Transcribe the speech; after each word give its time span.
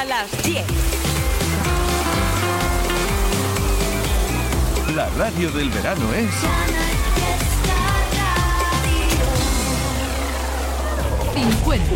a 0.00 0.04
las 0.04 0.30
10. 0.42 0.64
La 4.94 5.10
radio 5.10 5.50
del 5.50 5.68
verano 5.68 6.12
es... 6.14 6.30
50, 11.34 11.86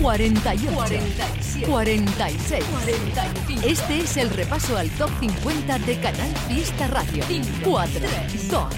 48, 0.00 0.72
47, 0.76 1.66
46, 1.70 2.64
45. 2.64 3.66
Este 3.68 4.00
es 4.00 4.16
el 4.16 4.30
repaso 4.30 4.76
al 4.76 4.90
top 4.90 5.10
50 5.20 5.78
de 5.78 6.00
Canal 6.00 6.34
Fiesta 6.48 6.88
Radio. 6.88 7.24
4, 7.62 8.00
2, 8.50 8.74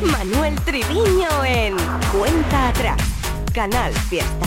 1. 0.00 0.12
Manuel 0.12 0.54
Triviño 0.60 1.44
en 1.44 1.76
Cuenta 2.12 2.68
Atrás. 2.68 3.11
Canal 3.52 3.92
Fiesta. 3.92 4.46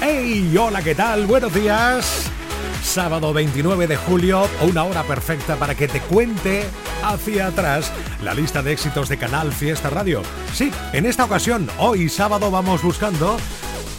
¡Hey! 0.00 0.54
Hola, 0.58 0.82
¿qué 0.82 0.94
tal? 0.94 1.26
Buenos 1.26 1.54
días. 1.54 2.30
Sábado 2.82 3.32
29 3.32 3.86
de 3.86 3.96
julio, 3.96 4.46
una 4.60 4.84
hora 4.84 5.02
perfecta 5.02 5.56
para 5.56 5.74
que 5.74 5.88
te 5.88 6.00
cuente 6.00 6.64
hacia 7.02 7.46
atrás 7.46 7.90
la 8.22 8.34
lista 8.34 8.62
de 8.62 8.72
éxitos 8.72 9.08
de 9.08 9.16
Canal 9.16 9.52
Fiesta 9.52 9.88
Radio. 9.88 10.22
Sí, 10.52 10.70
en 10.92 11.06
esta 11.06 11.24
ocasión, 11.24 11.68
hoy 11.78 12.10
sábado, 12.10 12.50
vamos 12.50 12.82
buscando 12.82 13.38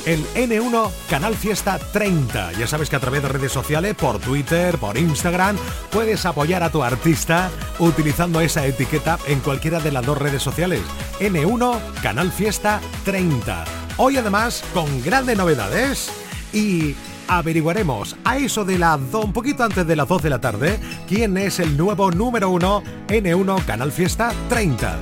el 0.05 0.23
N1 0.35 0.91
Canal 1.09 1.35
Fiesta 1.35 1.79
30. 1.79 2.51
Ya 2.53 2.67
sabes 2.67 2.91
que 2.91 2.97
a 2.97 2.99
través 2.99 3.23
de 3.23 3.29
redes 3.29 3.51
sociales, 3.51 3.95
por 3.95 4.19
Twitter, 4.19 4.77
por 4.77 4.97
Instagram, 4.97 5.57
puedes 5.89 6.23
apoyar 6.27 6.61
a 6.61 6.69
tu 6.69 6.83
artista 6.83 7.49
utilizando 7.79 8.39
esa 8.41 8.65
etiqueta 8.67 9.17
en 9.25 9.39
cualquiera 9.39 9.79
de 9.79 9.91
las 9.91 10.05
dos 10.05 10.19
redes 10.19 10.43
sociales. 10.43 10.81
N1 11.19 11.79
Canal 12.03 12.31
Fiesta 12.31 12.79
30. 13.03 13.84
Hoy 13.97 14.17
además 14.17 14.61
con 14.73 15.01
grandes 15.03 15.37
novedades 15.37 16.11
y 16.51 16.95
averiguaremos 17.29 18.17
a 18.25 18.37
eso 18.37 18.65
de 18.65 18.77
la 18.77 18.95
un 18.97 19.31
poquito 19.31 19.63
antes 19.63 19.87
de 19.87 19.95
las 19.95 20.07
2 20.07 20.21
de 20.21 20.29
la 20.29 20.41
tarde 20.41 20.79
quién 21.07 21.37
es 21.37 21.59
el 21.59 21.77
nuevo 21.77 22.11
número 22.11 22.49
1 22.49 22.83
N1 23.07 23.65
Canal 23.65 23.93
Fiesta 23.93 24.33
30. 24.49 24.99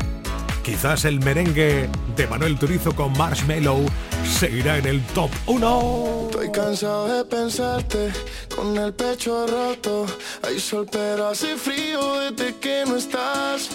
Quizás 0.64 1.06
el 1.06 1.20
merengue 1.22 1.90
de 2.16 2.28
Manuel 2.28 2.58
Turizo 2.60 2.96
con 2.96 3.12
Marshmallow 3.14 3.84
seguirá 4.24 4.78
en 4.78 4.86
el 4.86 5.02
top 5.08 5.32
1. 5.48 6.28
Estoy 6.30 6.52
cansado 6.52 7.08
de 7.08 7.26
pensarte 7.26 8.12
con 8.56 8.78
el 8.78 8.94
pecho 8.94 9.48
roto. 9.48 10.06
Hay 10.44 10.60
sol 10.60 10.88
pero 10.90 11.30
hace 11.30 11.58
frío 11.58 12.20
desde 12.20 12.56
que 12.58 12.84
no 12.88 12.96
estás. 12.96 13.72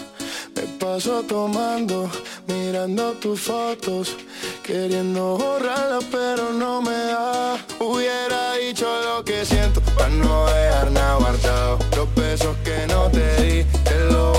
Me 0.59 0.67
paso 0.77 1.23
tomando, 1.23 2.11
mirando 2.49 3.13
tus 3.13 3.43
fotos, 3.43 4.17
queriendo 4.65 5.39
borrarlas 5.39 6.03
pero 6.11 6.53
no 6.53 6.83
me 6.83 6.91
da. 6.91 7.57
Hubiera 7.79 8.55
dicho 8.55 8.87
lo 9.05 9.25
que 9.25 9.47
siento 9.47 9.81
para 9.81 10.09
no 10.09 10.47
dejar 10.47 10.91
nada 10.91 11.15
guardado. 11.15 11.79
Los 11.97 12.13
besos 12.17 12.57
que 12.65 12.93
no 12.93 13.09
te 13.09 13.41
di, 13.41 13.65
te 13.85 14.01
lo 14.11 14.38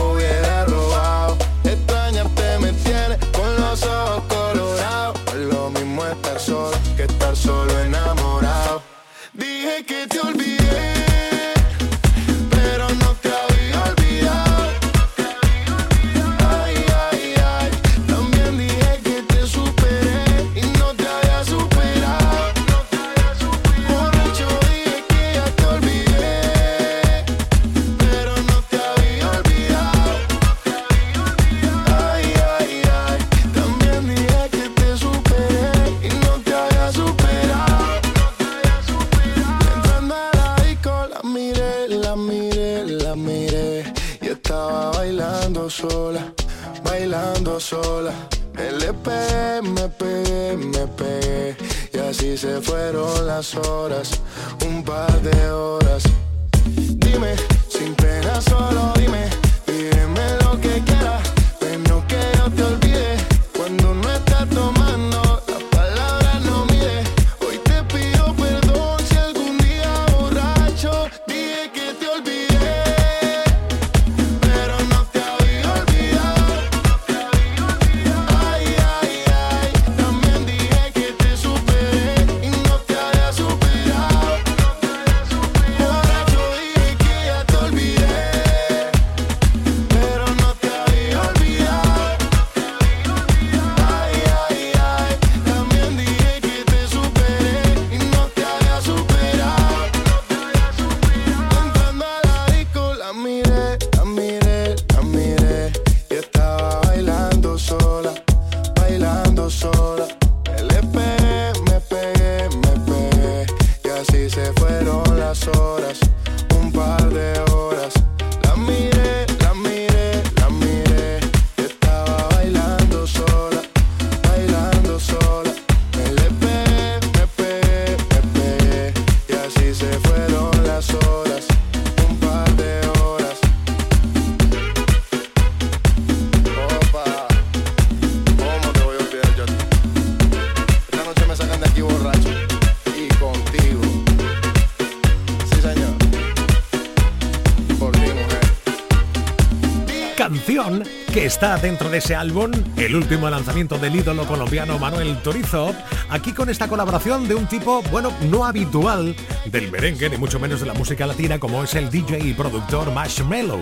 está 151.40 151.56
dentro 151.56 151.90
de 151.90 152.00
ese 152.00 152.16
álbum, 152.16 152.52
el 152.76 152.94
último 152.98 153.30
lanzamiento 153.30 153.78
del 153.78 153.96
ídolo 153.96 154.26
colombiano 154.28 154.78
Manuel 154.78 155.22
Turizo, 155.22 155.74
aquí 156.10 156.34
con 156.34 156.50
esta 156.50 156.68
colaboración 156.68 157.30
de 157.30 157.36
un 157.36 157.48
tipo, 157.48 157.82
bueno, 157.84 158.12
no 158.30 158.44
habitual 158.44 159.16
del 159.46 159.72
merengue, 159.72 160.10
ni 160.10 160.18
mucho 160.18 160.38
menos 160.38 160.60
de 160.60 160.66
la 160.66 160.74
música 160.74 161.08
latina, 161.08 161.40
como 161.40 161.64
es 161.64 161.76
el 161.76 161.90
DJ 161.90 162.20
y 162.20 162.34
productor 162.34 162.92
Marshmello. 162.92 163.62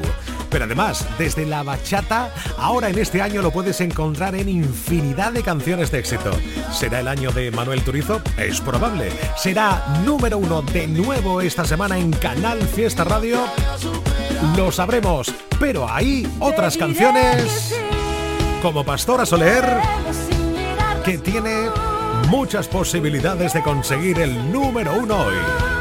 Pero 0.50 0.66
además, 0.66 1.08
desde 1.20 1.46
la 1.46 1.62
bachata, 1.62 2.34
ahora 2.58 2.90
en 2.90 2.98
este 2.98 3.22
año 3.22 3.44
lo 3.44 3.52
puedes 3.52 3.80
encontrar 3.80 4.34
en 4.34 4.50
infinidad 4.50 5.32
de 5.34 5.44
canciones 5.44 5.92
de 5.92 6.00
éxito. 6.00 6.32
¿Será 6.72 7.02
el 7.02 7.08
año 7.08 7.32
de 7.32 7.52
Manuel 7.52 7.84
Turizo? 7.84 8.24
Es 8.38 8.60
probable. 8.60 9.12
¿Será 9.38 10.02
número 10.04 10.40
uno 10.40 10.64
de 10.64 10.88
nuevo 10.88 11.42
esta 11.42 11.64
semana 11.64 12.00
en 12.00 12.12
Canal 12.12 12.60
Fiesta 12.60 13.04
Radio? 13.04 13.38
Lo 14.58 14.72
sabremos, 14.72 15.32
pero 15.60 15.88
hay 15.88 16.28
otras 16.40 16.78
canciones 16.78 17.76
como 18.64 18.84
Pastora 18.84 19.24
Soler 19.24 19.64
que 21.06 21.20
tiene 21.20 21.70
muchas 22.30 22.68
posibilidades 22.68 23.54
de 23.54 23.62
conseguir 23.62 24.18
el 24.18 24.52
número 24.52 24.94
uno 25.00 25.26
hoy. 25.26 25.77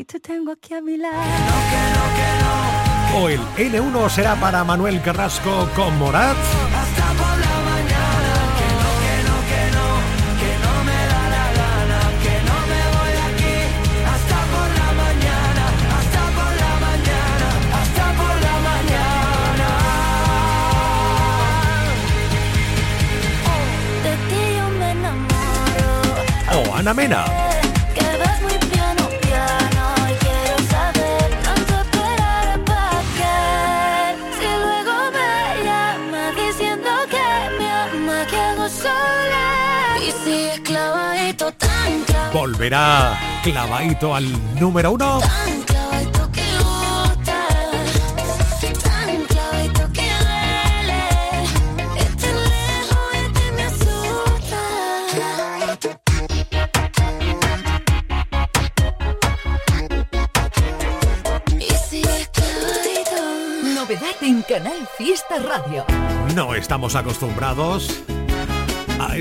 Y 0.00 0.04
te 0.04 0.18
tengo 0.18 0.52
aquí 0.52 0.72
a 0.72 0.80
mi 0.80 0.96
lado. 0.96 1.14
O 3.16 3.28
el 3.28 3.40
N1 3.58 4.08
será 4.08 4.34
para 4.36 4.64
Manuel 4.64 5.02
Carrasco 5.02 5.68
con 5.76 5.98
Morat. 5.98 6.36
De 24.02 24.16
ti 24.28 24.56
yo 24.56 24.68
me 24.78 24.92
enamoro. 24.92 26.70
O 26.70 26.74
Ana 26.74 26.94
Mena. 26.94 27.49
Volverá 42.32 43.18
clavadito 43.42 44.14
al 44.14 44.24
número 44.58 44.92
uno. 44.92 45.18
Tan 45.18 45.62
clavadito 45.62 46.30
que 46.30 46.42
gusta, 46.58 47.48
tan 48.84 49.24
clavadito 49.24 49.92
que 49.92 50.08
duele. 50.20 51.02
Lejos, 52.46 53.18
me 53.56 53.62
asusta. 53.64 54.62
Y 61.58 61.74
si 61.88 62.00
es 62.02 62.28
clavadito. 62.28 63.20
Novedad 63.74 64.22
en 64.22 64.42
Canal 64.42 64.88
Fiesta 64.96 65.38
Radio. 65.38 65.84
No 66.36 66.54
estamos 66.54 66.94
acostumbrados 66.94 68.04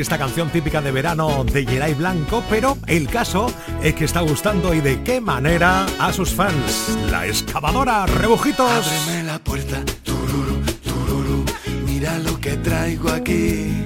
esta 0.01 0.17
canción 0.17 0.49
típica 0.49 0.81
de 0.81 0.91
verano 0.91 1.43
de 1.43 1.65
Geray 1.65 1.93
Blanco, 1.93 2.43
pero 2.49 2.77
el 2.87 3.07
caso 3.07 3.51
es 3.83 3.95
que 3.95 4.05
está 4.05 4.21
gustando 4.21 4.73
y 4.73 4.79
de 4.79 5.03
qué 5.03 5.19
manera 5.19 5.85
a 5.99 6.13
sus 6.13 6.33
fans. 6.33 6.97
La 7.11 7.27
excavadora 7.27 8.05
Rebujitos. 8.05 8.69
Ábreme 8.69 9.23
la 9.23 9.39
puerta, 9.39 9.83
tururu, 10.03 10.61
tururu, 10.83 11.45
mira 11.85 12.17
lo 12.19 12.39
que 12.39 12.55
traigo 12.57 13.09
aquí. 13.09 13.83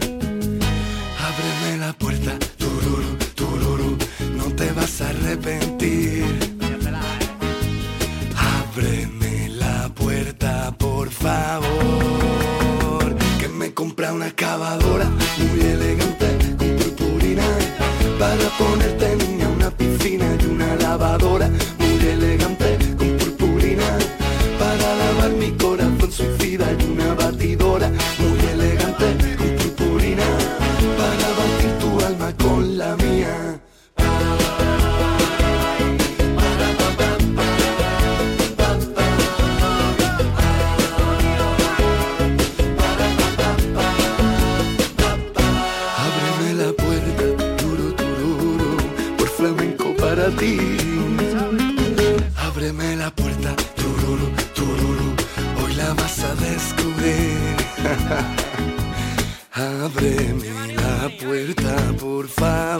Ábreme 1.20 1.78
la 1.80 1.94
puerta, 1.94 2.38
tururu, 2.58 3.18
tururu, 3.34 3.98
no 4.36 4.46
te 4.56 4.72
vas 4.72 5.02
a 5.02 5.10
arrepentir. 5.10 6.43
Ponerte 18.64 19.03
para 50.24 50.36
ti. 50.38 50.58
Ábreme 52.38 52.96
la 52.96 53.12
puerta, 53.12 53.56
tururu, 53.76 54.32
tururu, 54.56 55.14
hoy 55.62 55.74
la 55.76 55.94
vas 55.94 56.20
a 56.24 56.34
descubrir. 56.36 57.56
Ábreme 59.54 60.74
la 60.76 61.10
puerta, 61.22 61.76
por 62.00 62.28
favor, 62.28 62.76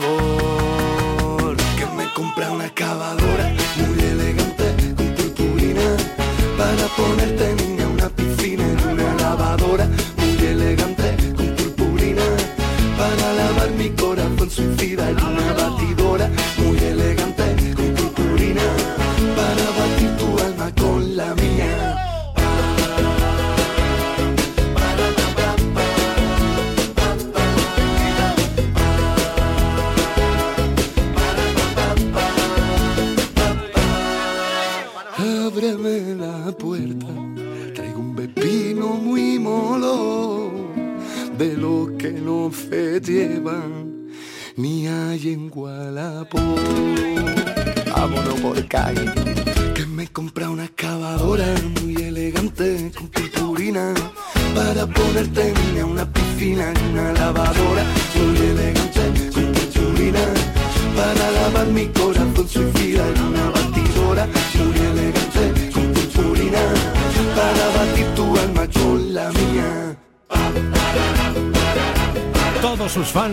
que 1.78 1.86
me 1.96 2.12
compra 2.14 2.50
una 2.50 2.66
excavadora 2.66 3.52
muy 3.76 3.98
elegante 4.12 4.94
con 4.96 5.08
purpurina 5.14 5.96
para 6.56 6.86
ponerte 6.96 7.54
niña 7.56 7.73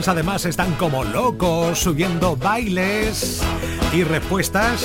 además 0.07 0.45
están 0.45 0.73
como 0.75 1.03
locos 1.03 1.79
subiendo 1.79 2.35
bailes 2.35 3.41
y 3.93 4.03
respuestas 4.03 4.83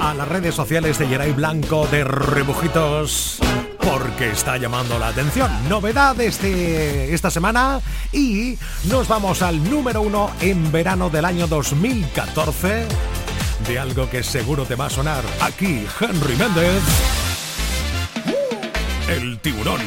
a 0.00 0.14
las 0.14 0.28
redes 0.28 0.54
sociales 0.54 0.98
de 0.98 1.06
Geray 1.06 1.32
Blanco 1.32 1.86
de 1.90 2.04
Rebujitos 2.04 3.38
porque 3.78 4.30
está 4.30 4.56
llamando 4.56 4.98
la 4.98 5.08
atención. 5.08 5.50
Novedades 5.68 6.40
de 6.42 7.12
esta 7.14 7.30
semana 7.30 7.80
y 8.12 8.58
nos 8.84 9.08
vamos 9.08 9.42
al 9.42 9.62
número 9.68 10.02
uno 10.02 10.30
en 10.40 10.70
verano 10.70 11.10
del 11.10 11.24
año 11.24 11.46
2014 11.46 12.86
de 13.66 13.78
algo 13.78 14.08
que 14.10 14.22
seguro 14.22 14.64
te 14.64 14.74
va 14.74 14.86
a 14.86 14.90
sonar 14.90 15.24
aquí, 15.40 15.86
Henry 16.00 16.36
Méndez. 16.36 16.82
El 19.08 19.38
tiburón. 19.40 19.80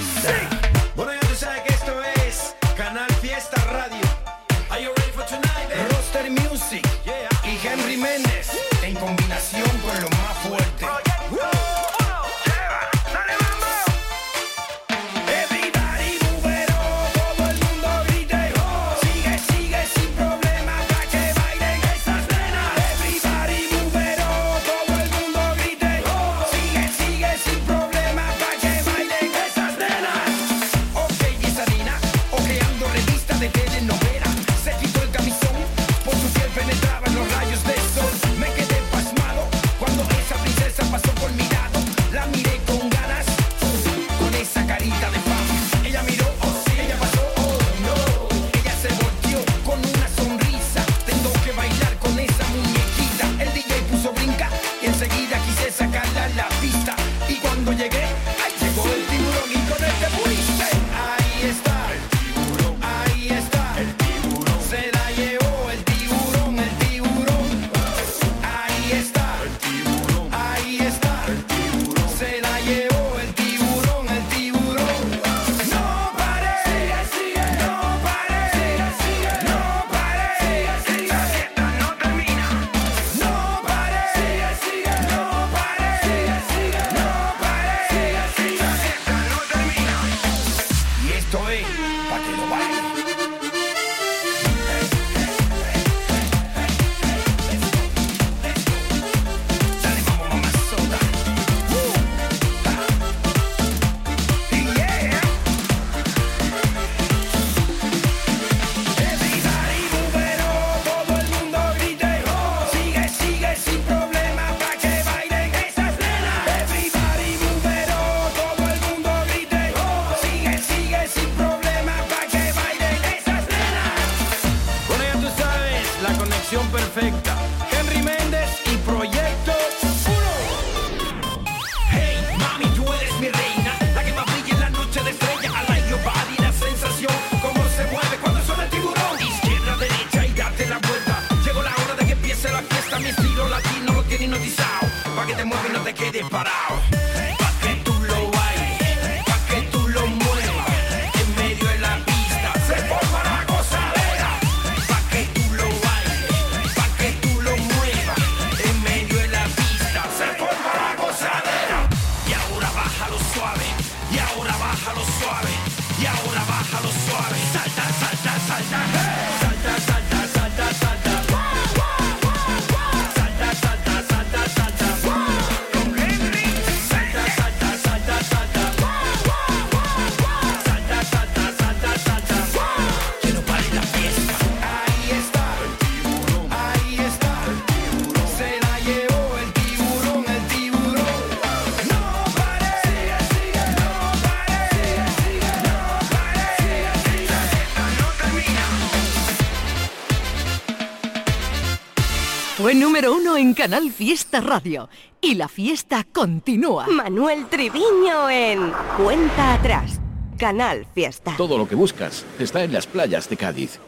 En 203.46 203.54
Canal 203.54 203.92
Fiesta 203.92 204.42
Radio. 204.42 204.90
Y 205.22 205.36
la 205.36 205.48
fiesta 205.48 206.04
continúa. 206.04 206.88
Manuel 206.88 207.46
Triviño 207.46 208.28
en 208.28 208.72
Cuenta 208.98 209.54
Atrás. 209.54 210.00
Canal 210.40 210.88
Fiesta. 210.96 211.36
Todo 211.38 211.56
lo 211.56 211.68
que 211.68 211.76
buscas 211.76 212.26
está 212.40 212.64
en 212.64 212.74
las 212.74 212.88
playas 212.88 213.30
de 213.30 213.38
Cádiz. 213.38 213.80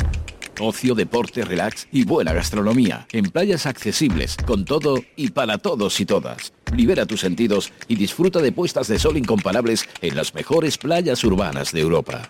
Ocio, 0.59 0.93
deporte, 0.93 1.43
relax 1.43 1.87
y 1.91 2.03
buena 2.03 2.33
gastronomía. 2.33 3.07
En 3.11 3.31
playas 3.31 3.65
accesibles, 3.65 4.37
con 4.45 4.63
todo 4.63 5.03
y 5.15 5.31
para 5.31 5.57
todos 5.57 5.99
y 5.99 6.05
todas. 6.05 6.53
Libera 6.75 7.07
tus 7.07 7.21
sentidos 7.21 7.73
y 7.87 7.95
disfruta 7.95 8.39
de 8.39 8.51
puestas 8.51 8.87
de 8.87 8.99
sol 8.99 9.17
incomparables 9.17 9.89
en 10.01 10.15
las 10.15 10.35
mejores 10.35 10.77
playas 10.77 11.23
urbanas 11.23 11.71
de 11.71 11.81
Europa. 11.81 12.29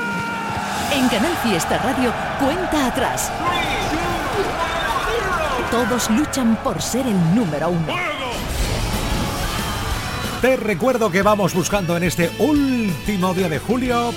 En 0.93 1.07
Canal 1.07 1.35
Fiesta 1.37 1.77
Radio, 1.77 2.13
cuenta 2.39 2.87
atrás. 2.87 3.31
Todos 5.71 6.09
luchan 6.09 6.57
por 6.63 6.81
ser 6.81 7.07
el 7.07 7.35
número 7.35 7.69
uno. 7.69 7.87
Te 10.41 10.57
recuerdo 10.57 11.09
que 11.09 11.21
vamos 11.21 11.53
buscando 11.53 11.95
en 11.95 12.03
este 12.03 12.29
último 12.39 13.33
día 13.33 13.47
de 13.47 13.59
julio 13.59 14.13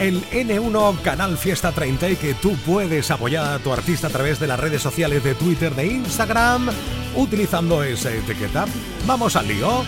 el 0.00 0.24
N1 0.30 1.02
Canal 1.02 1.38
Fiesta 1.38 1.70
30 1.70 2.10
y 2.10 2.16
que 2.16 2.34
tú 2.34 2.56
puedes 2.66 3.10
apoyar 3.12 3.54
a 3.54 3.58
tu 3.60 3.72
artista 3.72 4.08
a 4.08 4.10
través 4.10 4.40
de 4.40 4.48
las 4.48 4.58
redes 4.58 4.82
sociales 4.82 5.22
de 5.22 5.34
Twitter, 5.34 5.74
de 5.74 5.86
Instagram, 5.86 6.68
utilizando 7.14 7.84
esa 7.84 8.10
etiqueta. 8.12 8.64
Vamos 9.06 9.36
al 9.36 9.46
lío. 9.46 9.84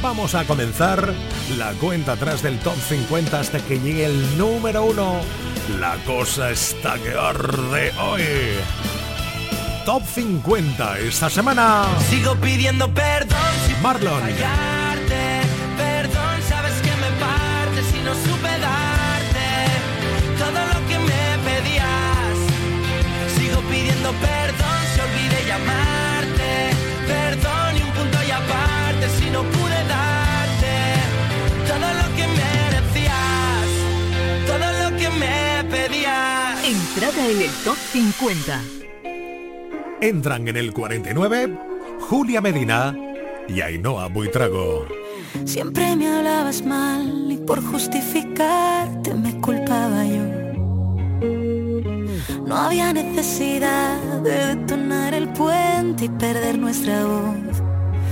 Vamos 0.00 0.34
a 0.36 0.44
comenzar 0.44 1.12
la 1.56 1.72
cuenta 1.72 2.12
atrás 2.12 2.40
del 2.42 2.58
top 2.60 2.76
50 2.88 3.40
hasta 3.40 3.58
que 3.58 3.80
llegue 3.80 4.04
el 4.04 4.38
número 4.38 4.84
uno. 4.84 5.20
La 5.80 5.96
cosa 6.04 6.50
está 6.50 6.94
que 6.98 7.10
arde 7.10 7.92
hoy. 8.00 8.22
Top 9.84 10.02
50 10.04 11.00
esta 11.00 11.28
semana. 11.28 11.84
Sigo 12.08 12.36
pidiendo 12.36 12.92
perdón 12.94 13.38
si 13.66 13.74
Marlon. 13.82 14.20
fallarte. 14.20 15.40
Perdón, 15.76 16.42
sabes 16.48 16.74
que 16.74 16.90
me 16.90 17.10
parte 17.18 17.82
si 17.90 17.98
no 18.00 18.14
supe 18.14 18.50
darte 18.58 19.48
todo 20.38 20.80
lo 20.80 20.86
que 20.86 20.98
me 20.98 21.38
pedías. 21.44 22.38
Sigo 23.36 23.60
pidiendo 23.62 24.12
perdón 24.12 24.78
si 24.94 25.00
olvidé 25.00 25.44
llamarte. 25.48 25.97
Entrada 36.98 37.28
en 37.28 37.42
el 37.42 37.50
top 37.62 37.76
50. 37.92 38.60
Entran 40.00 40.48
en 40.48 40.56
el 40.56 40.72
49 40.72 41.56
Julia 42.00 42.40
Medina 42.40 42.92
y 43.46 43.60
Ainhoa 43.60 44.08
Buitrago. 44.08 44.84
Siempre 45.44 45.94
me 45.94 46.08
hablabas 46.08 46.60
mal 46.66 47.30
y 47.30 47.36
por 47.36 47.62
justificarte 47.62 49.14
me 49.14 49.40
culpaba 49.40 50.04
yo. 50.06 50.24
No 52.44 52.56
había 52.56 52.92
necesidad 52.92 53.96
de 54.24 54.56
detonar 54.56 55.14
el 55.14 55.28
puente 55.28 56.06
y 56.06 56.08
perder 56.08 56.58
nuestra 56.58 57.04
voz. 57.04 57.62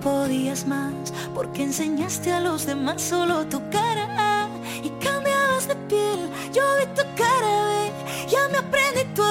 podías 0.00 0.66
más, 0.66 0.92
porque 1.34 1.62
enseñaste 1.62 2.32
a 2.32 2.40
los 2.40 2.66
demás 2.66 3.02
solo 3.02 3.46
tu 3.46 3.60
cara 3.70 4.48
y 4.82 4.88
cambiabas 5.04 5.68
de 5.68 5.76
piel. 5.76 6.30
Yo 6.52 6.62
vi 6.78 6.86
tu 6.94 7.02
cara, 7.16 7.66
ve, 7.68 8.26
ya 8.28 8.48
me 8.48 8.58
aprendí 8.58 9.04
tu 9.14 9.22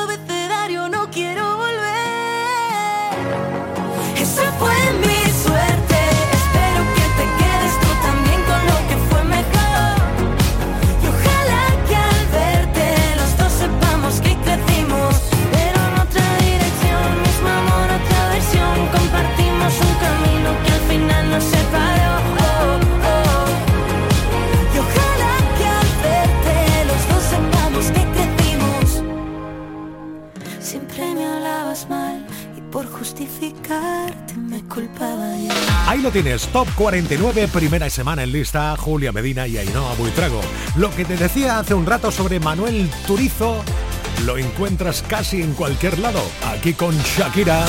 Ahí 35.89 36.03
lo 36.03 36.11
tienes, 36.11 36.45
top 36.49 36.67
49, 36.75 37.47
primera 37.47 37.89
semana 37.89 38.21
en 38.21 38.31
lista, 38.31 38.77
Julia 38.77 39.11
Medina 39.11 39.47
y 39.47 39.57
Ainhoa 39.57 39.95
Buitrago. 39.95 40.39
Lo 40.75 40.91
que 40.91 41.03
te 41.03 41.17
decía 41.17 41.57
hace 41.57 41.73
un 41.73 41.87
rato 41.87 42.11
sobre 42.11 42.39
Manuel 42.39 42.91
Turizo, 43.07 43.63
lo 44.23 44.37
encuentras 44.37 45.01
casi 45.01 45.41
en 45.41 45.55
cualquier 45.55 45.97
lado, 45.97 46.21
aquí 46.45 46.73
con 46.73 46.95
Shakira. 46.95 47.65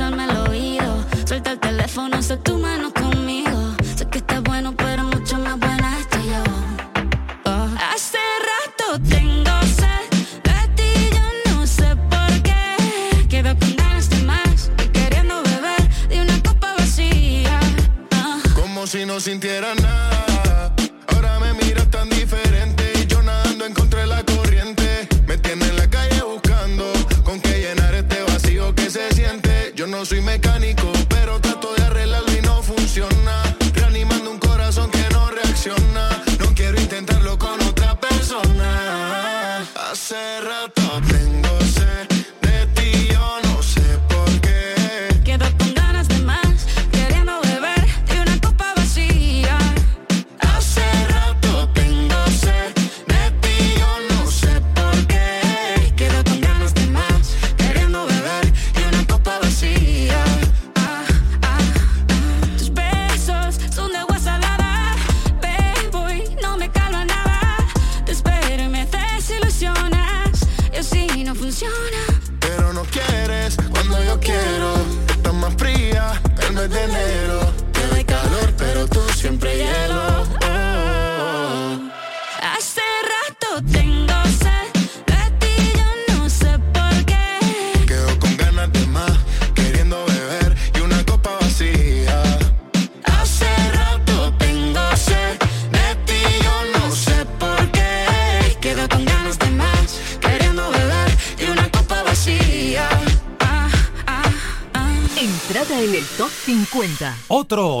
Son 0.00 0.16
my 0.16 0.39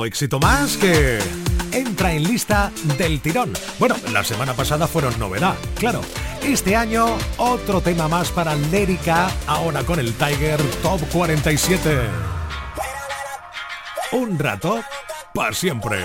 éxito 0.04 0.38
más 0.38 0.76
que 0.76 1.18
entra 1.72 2.12
en 2.12 2.24
lista 2.24 2.72
del 2.98 3.20
tirón. 3.20 3.52
Bueno, 3.78 3.96
la 4.12 4.24
semana 4.24 4.54
pasada 4.54 4.86
fueron 4.86 5.18
novedad, 5.18 5.54
claro. 5.76 6.00
Este 6.42 6.74
año, 6.74 7.06
otro 7.36 7.80
tema 7.80 8.08
más 8.08 8.30
para 8.30 8.54
Lérica, 8.54 9.30
ahora 9.46 9.82
con 9.82 9.98
el 9.98 10.12
Tiger 10.14 10.60
Top 10.82 11.00
47. 11.12 12.00
Un 14.12 14.38
rato, 14.38 14.80
para 15.34 15.52
siempre. 15.52 15.98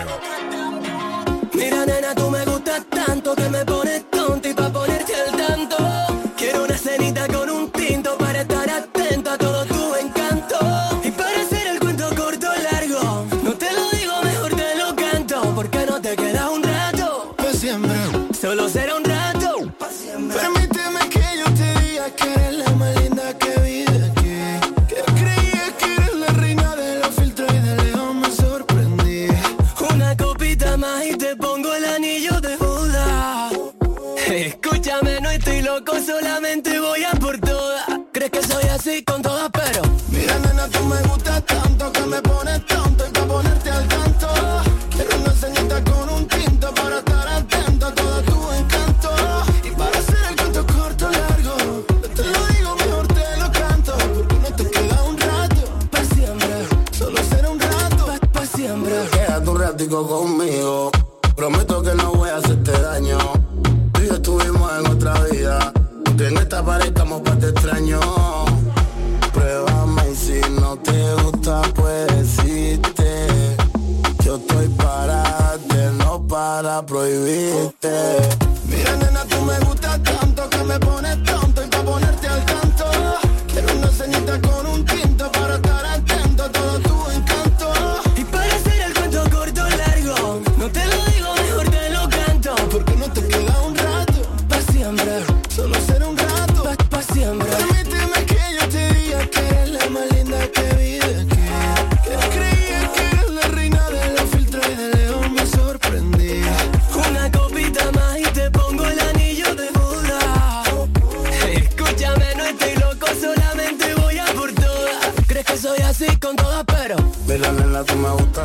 tired 100.85 101.34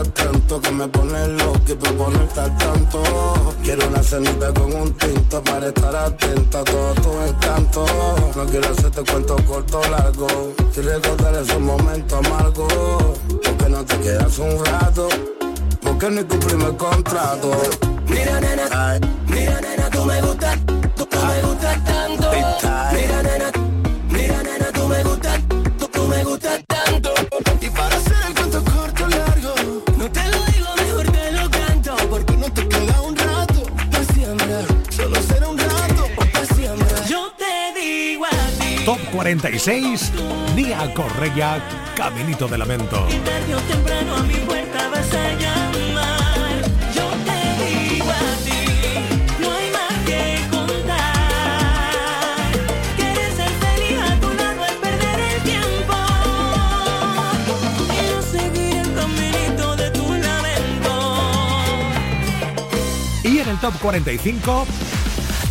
tanto 0.08 0.60
que 0.60 0.70
me 0.70 0.88
pones 0.88 1.28
loco 1.28 1.60
y 1.68 1.74
por 1.74 1.94
ponerte 1.96 2.40
al 2.40 2.56
tanto. 2.58 3.02
Quiero 3.62 3.86
una 3.88 4.02
cenita 4.02 4.52
con 4.52 4.74
un 4.74 4.92
tinto 4.94 5.42
para 5.42 5.68
estar 5.68 5.94
atenta 5.94 6.60
a 6.60 6.64
todo 6.64 6.94
tu 6.94 7.10
encanto. 7.28 7.84
No 8.34 8.44
quiero 8.46 8.68
hacerte 8.70 9.02
cuento 9.10 9.36
corto 9.46 9.80
o 9.80 9.88
largo 9.88 10.26
y 10.76 10.80
recordar 10.80 11.34
esos 11.34 11.60
momentos 11.60 12.18
amargos. 12.26 12.72
Porque 13.44 13.68
no 13.68 13.84
te 13.84 13.98
quedas 14.00 14.38
un 14.38 14.64
rato, 14.64 15.08
porque 15.82 16.10
ni 16.10 16.24
cumplimos 16.24 16.70
el 16.70 16.76
contrato. 16.76 17.50
Mira, 18.06 18.40
nena, 18.40 18.62
Ay. 18.72 19.00
mira, 19.26 19.60
nena, 19.60 19.90
tú 19.90 20.04
me 20.04 20.20
gustas, 20.20 20.58
tú, 20.96 21.06
tú 21.06 21.18
me 21.18 21.42
gustas 21.42 21.84
tanto. 21.84 22.30
Mira, 22.92 23.22
nena, 23.22 23.39
46, 39.20 40.12
Nia 40.56 40.94
Correia, 40.94 41.62
Caminito 41.94 42.48
de 42.48 42.56
Lamento. 42.56 43.06
top 63.61 63.74
45, 63.78 64.66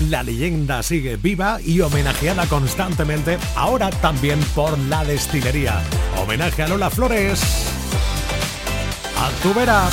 la 0.10 0.24
leyenda 0.24 0.82
sigue 0.82 1.18
viva 1.18 1.60
y 1.64 1.82
homenajeada 1.82 2.48
constantemente, 2.48 3.38
ahora 3.56 3.90
también 3.90 4.40
por 4.56 4.78
la 4.78 5.04
destilería. 5.04 5.82
Homenaje 6.18 6.64
a 6.64 6.68
Lola 6.68 6.90
Flores. 6.90 7.42
A 9.18 9.30
tu 9.44 9.54
vera. 9.54 9.90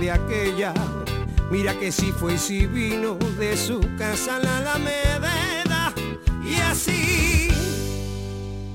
Tarde 0.00 0.10
aquella, 0.10 0.72
mira 1.50 1.74
que 1.78 1.92
si 1.92 2.12
fue 2.12 2.34
y 2.34 2.38
si 2.38 2.66
vino 2.66 3.16
de 3.38 3.56
su 3.56 3.80
casa 3.98 4.38
la 4.38 4.58
Alameda. 4.58 5.92
Y 6.44 6.54
así, 6.60 7.48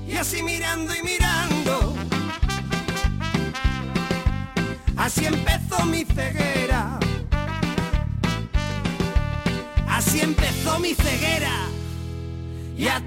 y 0.06 0.14
así 0.14 0.42
mirando 0.42 0.94
y 0.94 1.02
mirando, 1.02 1.94
así 4.96 5.26
empezó 5.26 5.84
mi 5.86 6.04
ceguera. 6.04 6.98
Así 9.88 10.20
empezó 10.20 10.78
mi 10.78 10.94
ceguera. 10.94 11.68
Y 12.76 12.88
a 12.88 13.00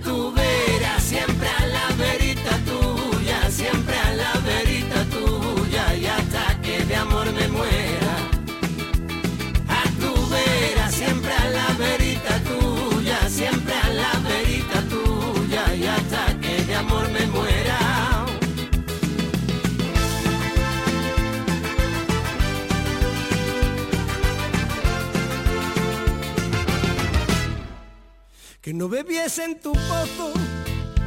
no 28.80 28.88
bebiese 28.88 29.44
en 29.44 29.60
tu 29.60 29.74
pozo, 29.74 30.32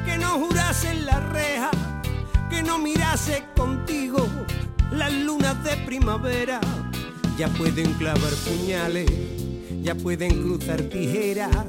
que 0.05 0.19
no 0.19 0.39
jurase 0.41 0.91
en 0.91 1.07
la 1.07 1.21
reja, 1.21 1.71
que 2.51 2.63
no 2.63 2.77
mirase 2.77 3.45
contigo 3.57 4.29
las 4.91 5.11
lunas 5.11 5.65
de 5.65 5.79
primavera. 5.79 6.61
Ya 7.39 7.49
pueden 7.49 7.95
clavar 7.95 8.35
puñales, 8.45 9.11
ya 9.83 9.95
pueden 9.95 10.43
cruzar 10.43 10.83
tijeras, 10.83 11.65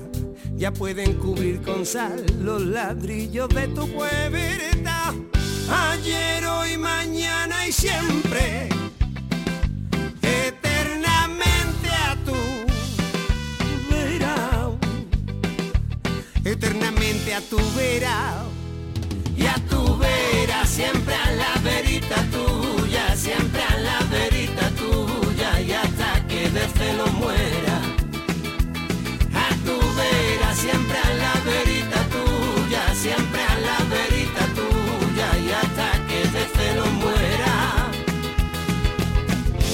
ya 0.57 0.73
pueden 0.73 1.13
cubrir 1.13 1.61
con 1.61 1.85
sal 1.85 2.25
los 2.41 2.61
ladrillos 2.61 3.47
de 3.47 3.69
tu 3.69 3.87
puerta. 3.87 5.13
Ayer, 5.71 6.45
hoy, 6.45 6.77
mañana 6.77 7.65
y 7.65 7.71
siempre, 7.71 8.67
a 17.33 17.41
tu 17.41 17.57
vera. 17.75 18.43
Y 19.35 19.45
a 19.47 19.55
tu 19.67 19.97
vera, 19.97 20.65
siempre 20.65 21.15
a 21.15 21.31
la 21.31 21.59
verita 21.63 22.17
tuya, 22.31 23.15
siempre 23.15 23.61
a 23.63 23.77
la 23.77 23.99
verita 24.11 24.69
tuya 24.81 25.61
y 25.61 25.71
hasta 25.71 26.27
que 26.27 26.49
de 26.49 26.65
celo 26.77 27.07
muera. 27.19 27.77
A 29.33 29.49
tu 29.65 29.77
vera, 29.99 30.53
siempre 30.53 30.97
a 30.97 31.13
la 31.23 31.33
verita 31.51 31.99
tuya, 32.15 32.93
siempre 32.93 33.41
a 33.41 33.55
la 33.67 33.77
verita 33.95 34.43
tuya 34.59 35.27
y 35.45 35.51
hasta 35.51 35.87
que 36.07 36.19
de 36.35 36.45
celo 36.55 36.85
muera. 37.01 37.89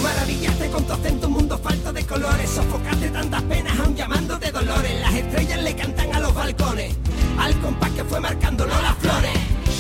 Maravillaste 0.02 0.70
con 0.70 0.86
tu 0.86 0.94
acento, 0.94 1.28
un 1.28 1.34
mundo 1.34 1.58
falto 1.58 1.92
de 1.92 2.06
colores, 2.06 2.50
sofocaste 2.50 3.10
tantas 3.10 3.44
penas 3.44 3.78
aún 3.80 3.96
llamando 3.96 4.40
de 4.40 4.50
dolores. 4.50 5.02
Las 5.02 5.14
estrellas 5.14 5.62
le 5.62 5.76
cantan 5.76 6.16
a 6.16 6.20
los 6.22 6.34
balcones, 6.34 6.96
al 7.40 7.60
compás 7.62 7.92
que 7.92 8.04
fue 8.04 8.20
marcándolo 8.20 8.74
las 8.82 8.96
flores. 8.98 9.32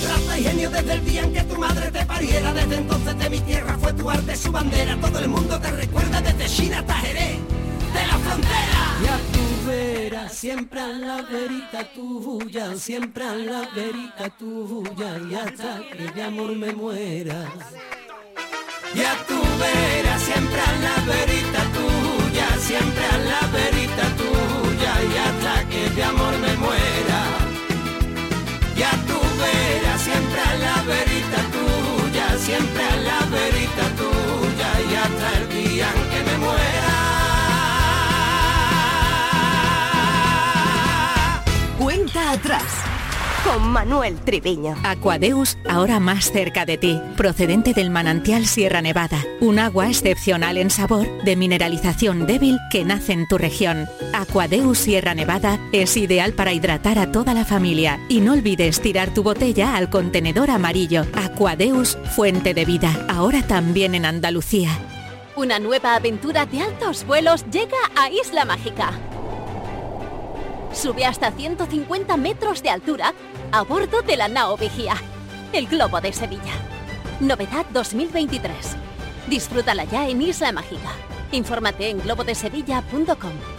Raza 0.07 0.39
y 0.39 0.43
genio 0.43 0.69
desde 0.69 0.93
el 0.93 1.05
día 1.05 1.23
en 1.23 1.33
que 1.33 1.41
tu 1.43 1.55
madre 1.57 1.91
te 1.91 2.05
pariera, 2.05 2.53
desde 2.53 2.75
entonces 2.77 3.17
de 3.17 3.29
mi 3.29 3.39
tierra 3.41 3.77
fue 3.77 3.93
tu 3.93 4.09
arte 4.09 4.35
su 4.35 4.51
bandera. 4.51 4.97
Todo 4.99 5.19
el 5.19 5.27
mundo 5.27 5.59
te 5.59 5.71
recuerda 5.71 6.21
desde 6.21 6.45
China 6.47 6.79
hasta 6.79 6.93
Jerez, 6.95 7.37
de 7.93 8.07
la 8.07 8.17
frontera. 8.17 8.81
Y 9.03 9.07
a 9.07 9.17
tu 9.33 9.69
vera, 9.69 10.29
siempre 10.29 10.79
a 10.79 10.87
la 10.87 11.21
verita 11.21 11.83
tuya, 11.93 12.75
siempre 12.75 13.23
a 13.23 13.35
la 13.35 13.69
verita 13.75 14.29
tuya 14.37 15.19
y 15.29 15.35
hasta 15.35 15.81
que 15.91 16.11
de 16.11 16.23
amor 16.23 16.55
me 16.55 16.71
muera. 16.71 17.45
Y 18.95 19.01
a 19.01 19.25
tu 19.27 19.39
vera, 19.59 20.17
siempre 20.17 20.61
a 20.61 20.71
la 20.85 20.95
verita 21.05 21.63
tuya, 21.73 21.89
siempre 29.99 30.41
a 30.41 30.53
la 30.65 30.81
verita 30.83 31.41
tuya, 31.55 32.37
siempre 32.37 32.83
a 32.83 32.95
la 33.07 33.19
verita 33.37 33.85
tuya 33.99 34.69
y 34.89 34.95
hasta 34.95 35.27
el 35.39 35.49
día 35.49 35.87
en 35.95 36.09
que 36.11 36.21
me 36.27 36.37
muera. 36.37 36.89
Cuenta 41.77 42.31
atrás. 42.31 42.88
Con 43.43 43.69
Manuel 43.69 44.17
Triviño. 44.19 44.75
Aquadeus, 44.83 45.57
ahora 45.67 45.99
más 45.99 46.31
cerca 46.31 46.65
de 46.65 46.77
ti, 46.77 46.99
procedente 47.15 47.73
del 47.73 47.89
manantial 47.89 48.45
Sierra 48.45 48.81
Nevada, 48.81 49.23
un 49.39 49.59
agua 49.59 49.87
excepcional 49.87 50.57
en 50.57 50.69
sabor, 50.69 51.07
de 51.23 51.35
mineralización 51.35 52.27
débil 52.27 52.57
que 52.69 52.83
nace 52.83 53.13
en 53.13 53.27
tu 53.27 53.37
región. 53.37 53.87
Aquadeus 54.13 54.79
Sierra 54.79 55.15
Nevada 55.15 55.57
es 55.71 55.95
ideal 55.95 56.33
para 56.33 56.53
hidratar 56.53 56.99
a 56.99 57.11
toda 57.11 57.33
la 57.33 57.45
familia 57.45 57.99
y 58.09 58.19
no 58.19 58.33
olvides 58.33 58.81
tirar 58.81 59.13
tu 59.13 59.23
botella 59.23 59.75
al 59.75 59.89
contenedor 59.89 60.51
amarillo. 60.51 61.05
Aquadeus, 61.13 61.97
fuente 62.15 62.53
de 62.53 62.65
vida, 62.65 63.05
ahora 63.09 63.41
también 63.43 63.95
en 63.95 64.05
Andalucía. 64.05 64.69
Una 65.35 65.59
nueva 65.59 65.95
aventura 65.95 66.45
de 66.45 66.61
altos 66.61 67.05
vuelos 67.05 67.45
llega 67.49 67.77
a 67.95 68.09
Isla 68.09 68.43
Mágica. 68.43 68.91
Sube 70.81 71.05
hasta 71.05 71.31
150 71.31 72.15
metros 72.15 72.63
de 72.63 72.69
altura 72.69 73.13
a 73.51 73.63
bordo 73.63 74.01
de 74.01 74.15
la 74.15 74.29
Nao 74.29 74.55
Vigía, 74.55 74.95
el 75.51 75.67
globo 75.67 75.99
de 75.99 76.13
Sevilla. 76.13 76.53
Novedad 77.19 77.65
2023. 77.73 78.77
Disfrútala 79.27 79.83
ya 79.83 80.07
en 80.07 80.21
Isla 80.21 80.53
Mágica. 80.53 80.91
Infórmate 81.33 81.89
en 81.89 81.99
globodesevilla.com. 81.99 83.58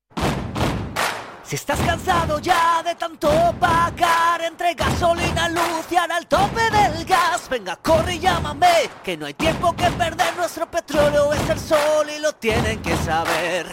Si 1.51 1.55
estás 1.55 1.81
cansado 1.81 2.39
ya 2.39 2.81
de 2.81 2.95
tanto 2.95 3.29
pagar 3.59 4.41
entre 4.41 4.73
gasolina, 4.73 5.49
luz 5.49 5.85
y 5.91 5.97
ahora 5.97 6.17
el 6.17 6.25
tope 6.25 6.61
del 6.71 7.03
gas, 7.03 7.49
venga, 7.49 7.75
corre 7.75 8.15
y 8.15 8.19
llámame, 8.19 8.89
que 9.03 9.17
no 9.17 9.25
hay 9.25 9.33
tiempo 9.33 9.75
que 9.75 9.91
perder, 9.91 10.33
nuestro 10.37 10.71
petróleo 10.71 11.33
es 11.33 11.49
el 11.49 11.59
sol 11.59 12.07
y 12.17 12.21
lo 12.21 12.31
tienen 12.35 12.81
que 12.81 12.95
saber. 12.95 13.65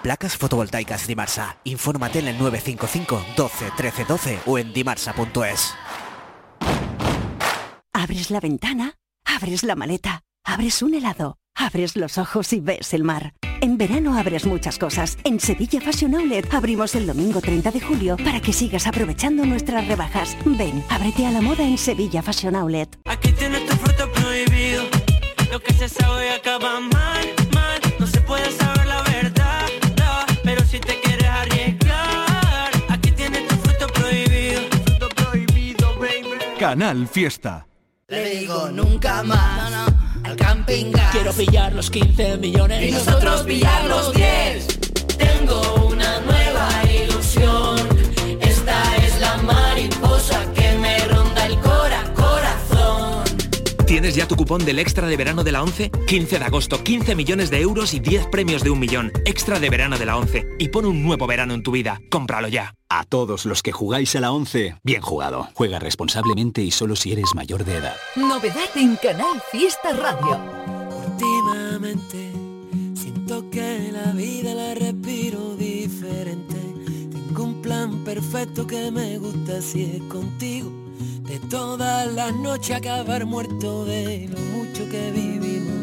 Placas 0.00 0.36
fotovoltaicas 0.36 1.04
Dimarsa. 1.08 1.56
Infórmate 1.64 2.20
en 2.20 2.28
el 2.28 2.38
955 2.38 3.34
12 3.36 3.72
13 3.76 4.04
12 4.04 4.40
o 4.46 4.58
en 4.58 4.72
dimarsa.es. 4.72 5.74
Abres 7.92 8.30
la 8.30 8.38
ventana, 8.38 8.94
abres 9.24 9.64
la 9.64 9.74
maleta, 9.74 10.22
abres 10.44 10.82
un 10.82 10.94
helado, 10.94 11.38
abres 11.54 11.96
los 11.96 12.18
ojos 12.18 12.52
y 12.52 12.60
ves 12.60 12.94
el 12.94 13.04
mar. 13.04 13.34
En 13.60 13.78
verano 13.78 14.16
abres 14.18 14.44
muchas 14.44 14.78
cosas. 14.78 15.16
En 15.24 15.40
Sevilla 15.40 15.80
Fashion 15.80 16.14
Outlet 16.14 16.52
abrimos 16.52 16.94
el 16.94 17.06
domingo 17.06 17.40
30 17.40 17.70
de 17.70 17.80
julio 17.80 18.16
para 18.18 18.40
que 18.40 18.52
sigas 18.52 18.86
aprovechando 18.86 19.44
nuestras 19.46 19.86
rebajas. 19.88 20.36
Ven, 20.44 20.84
ábrete 20.90 21.26
a 21.26 21.30
la 21.30 21.40
moda 21.40 21.62
en 21.62 21.78
Sevilla 21.78 22.22
Fashion 22.22 22.56
Outlet. 22.56 22.98
Aquí 23.06 23.32
tienes 23.32 23.64
tu 23.66 23.76
fruto 23.76 24.10
prohibido. 24.12 24.84
Lo 25.50 25.60
que 25.60 25.72
se 25.72 25.88
sabe 25.88 26.30
acaba 26.30 26.80
mal, 26.80 27.26
mal. 27.52 27.80
No 27.98 28.06
se 28.06 28.20
puede 28.20 28.50
saber 28.50 28.86
la 28.86 29.02
verdad, 29.02 29.66
da, 29.96 30.26
pero 30.42 30.62
si 30.64 30.78
te 30.78 31.00
quieres 31.00 31.28
arriesgar, 31.28 32.70
aquí 32.88 33.10
tienes 33.12 33.46
tu 33.48 33.54
fruto 33.56 33.86
prohibido. 33.86 34.60
Fruto 34.84 35.08
prohibido, 35.10 35.98
baby. 35.98 36.58
Canal 36.58 37.06
Fiesta. 37.06 37.66
Le 38.08 38.40
digo 38.40 38.68
nunca 38.70 39.22
más 39.22 40.03
al 40.24 40.36
camping 40.36 40.90
gas. 40.90 41.12
Quiero 41.12 41.32
pillar 41.32 41.72
los 41.72 41.90
15 41.90 42.38
millones 42.38 42.88
y 42.88 42.92
nosotros 42.92 43.42
pillar 43.42 43.84
los 43.86 44.12
10. 44.14 44.93
¿Tienes 53.94 54.16
ya 54.16 54.26
tu 54.26 54.34
cupón 54.34 54.64
del 54.64 54.80
extra 54.80 55.06
de 55.06 55.16
verano 55.16 55.44
de 55.44 55.52
la 55.52 55.62
11? 55.62 55.92
15 56.08 56.40
de 56.40 56.44
agosto, 56.44 56.82
15 56.82 57.14
millones 57.14 57.48
de 57.48 57.60
euros 57.60 57.94
y 57.94 58.00
10 58.00 58.26
premios 58.26 58.64
de 58.64 58.70
un 58.70 58.80
millón. 58.80 59.12
Extra 59.24 59.60
de 59.60 59.70
verano 59.70 59.96
de 59.96 60.04
la 60.04 60.16
11. 60.16 60.56
Y 60.58 60.70
pon 60.70 60.84
un 60.84 61.00
nuevo 61.04 61.28
verano 61.28 61.54
en 61.54 61.62
tu 61.62 61.70
vida. 61.70 62.00
Cómpralo 62.10 62.48
ya. 62.48 62.74
A 62.88 63.04
todos 63.04 63.46
los 63.46 63.62
que 63.62 63.70
jugáis 63.70 64.16
a 64.16 64.20
la 64.20 64.32
11, 64.32 64.78
bien 64.82 65.00
jugado. 65.00 65.48
Juega 65.54 65.78
responsablemente 65.78 66.60
y 66.60 66.72
solo 66.72 66.96
si 66.96 67.12
eres 67.12 67.36
mayor 67.36 67.64
de 67.64 67.76
edad. 67.76 67.94
Novedad 68.16 68.68
en 68.74 68.96
Canal 68.96 69.40
Fiesta 69.52 69.92
Radio. 69.92 70.40
Últimamente 71.06 72.32
siento 72.96 73.48
que 73.48 73.92
la 73.92 74.10
vida 74.10 74.54
la 74.54 74.74
respiro 74.74 75.54
diferente. 75.54 76.56
Tengo 77.12 77.44
un 77.44 77.62
plan 77.62 78.02
perfecto 78.02 78.66
que 78.66 78.90
me 78.90 79.18
gusta 79.18 79.62
si 79.62 79.84
es 79.84 80.02
contigo. 80.12 80.83
De 81.34 81.40
todas 81.48 82.06
las 82.12 82.32
noches 82.32 82.76
acabar 82.76 83.26
muerto 83.26 83.84
de 83.84 84.28
lo 84.30 84.38
mucho 84.38 84.88
que 84.88 85.10
vivimos. 85.10 85.74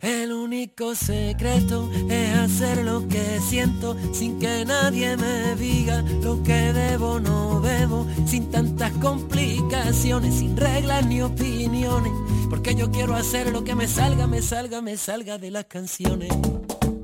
El 0.00 0.32
único 0.32 0.94
secreto 0.94 1.90
es 2.08 2.34
hacer 2.38 2.82
lo 2.86 3.06
que 3.06 3.38
siento 3.46 3.98
sin 4.14 4.38
que 4.38 4.64
nadie 4.64 5.14
me 5.18 5.54
diga 5.56 6.00
lo 6.22 6.42
que 6.42 6.72
debo 6.72 7.10
o 7.10 7.20
no 7.20 7.60
debo, 7.60 8.06
sin 8.24 8.50
tantas 8.50 8.92
complicaciones, 8.92 10.36
sin 10.36 10.56
reglas 10.56 11.04
ni 11.04 11.20
opiniones, 11.20 12.12
porque 12.48 12.74
yo 12.74 12.90
quiero 12.90 13.16
hacer 13.16 13.52
lo 13.52 13.62
que 13.62 13.74
me 13.74 13.86
salga, 13.86 14.26
me 14.26 14.40
salga, 14.40 14.80
me 14.80 14.96
salga 14.96 15.36
de 15.36 15.50
las 15.50 15.66
canciones. 15.66 16.32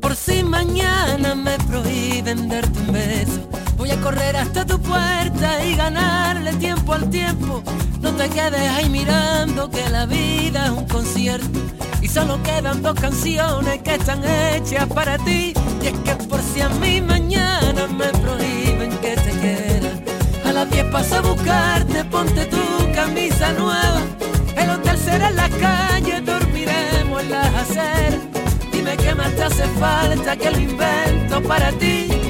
Por 0.00 0.16
si 0.16 0.42
mañana 0.42 1.34
me 1.34 1.58
prohíben 1.58 2.48
darte 2.48 2.78
un 2.78 2.92
beso, 2.92 3.65
voy 3.76 3.90
a 3.90 4.00
correr 4.00 4.36
hasta 4.36 4.64
tu 4.64 4.80
puerta 4.80 5.64
y 5.64 5.76
ganarle 5.76 6.52
tiempo 6.54 6.94
al 6.94 7.08
tiempo. 7.10 7.62
No 8.00 8.10
te 8.12 8.28
quedes 8.28 8.70
ahí 8.70 8.88
mirando 8.88 9.70
que 9.70 9.88
la 9.90 10.06
vida 10.06 10.66
es 10.66 10.70
un 10.70 10.86
concierto 10.86 11.60
y 12.00 12.08
solo 12.08 12.42
quedan 12.42 12.82
dos 12.82 12.94
canciones 12.94 13.82
que 13.82 13.94
están 13.94 14.22
hechas 14.24 14.86
para 14.86 15.18
ti. 15.18 15.52
Y 15.82 15.86
es 15.86 15.98
que 16.00 16.14
por 16.26 16.40
si 16.40 16.60
a 16.60 16.68
mí 16.68 17.00
mañana 17.00 17.86
me 17.88 18.06
prohíben 18.06 18.90
que 18.98 19.16
te 19.16 19.30
quiera, 19.40 19.90
a 20.44 20.52
las 20.52 20.70
10 20.70 20.84
paso 20.86 21.16
a 21.16 21.20
buscarte, 21.20 22.04
ponte 22.04 22.46
tu 22.46 22.92
camisa 22.94 23.52
nueva. 23.52 24.00
El 24.56 24.70
hotel 24.70 24.98
será 24.98 25.28
en 25.28 25.36
la 25.36 25.48
calle, 25.48 26.20
dormiremos 26.20 27.22
en 27.22 27.30
las 27.30 27.54
aceras. 27.54 28.20
Dime 28.72 28.96
qué 28.96 29.14
más 29.14 29.34
te 29.34 29.42
hace 29.42 29.66
falta 29.80 30.36
que 30.36 30.50
lo 30.50 30.58
invento 30.58 31.42
para 31.42 31.72
ti. 31.72 32.25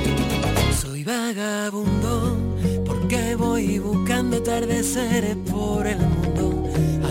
Vagabundo 1.07 2.37
porque 2.85 3.37
voy 3.37 3.79
buscando 3.79 4.39
atardeceres 4.39 5.37
por 5.49 5.87
el 5.87 5.99
mundo. 5.99 6.65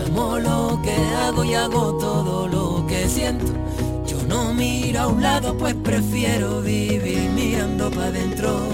Amo 0.06 0.38
lo 0.38 0.78
que 0.82 0.92
hago 0.92 1.42
y 1.42 1.54
hago 1.54 1.96
todo 1.96 2.46
lo 2.46 2.86
que 2.86 3.08
siento. 3.08 3.54
Yo 4.06 4.22
no 4.28 4.52
miro 4.52 5.00
a 5.00 5.06
un 5.06 5.22
lado, 5.22 5.56
pues 5.56 5.74
prefiero 5.76 6.60
vivir 6.60 7.30
mirando 7.34 7.90
para 7.90 8.08
adentro. 8.08 8.68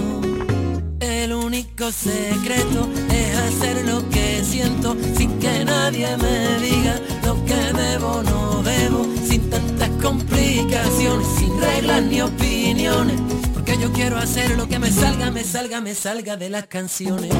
El 0.99 1.31
único 1.31 1.89
secreto 1.89 2.89
es 3.09 3.37
hacer 3.37 3.85
lo 3.85 4.09
que 4.09 4.43
siento 4.43 4.97
sin 5.15 5.39
que 5.39 5.63
nadie 5.63 6.17
me 6.17 6.59
diga 6.59 6.99
lo 7.23 7.45
que 7.45 7.55
debo 7.55 8.23
no 8.23 8.61
debo, 8.61 9.05
sin 9.25 9.49
tantas 9.49 9.89
complicaciones, 10.01 11.27
sin 11.37 11.61
reglas 11.61 12.03
ni 12.03 12.21
opiniones. 12.21 13.42
Yo 13.83 13.91
quiero 13.91 14.17
hacer 14.17 14.55
lo 14.55 14.65
que 14.69 14.79
me 14.79 14.89
salga, 14.89 15.29
me 15.29 15.43
salga, 15.43 15.81
me 15.81 15.93
salga 15.93 16.37
de 16.37 16.49
las 16.49 16.67
canciones. 16.67 17.33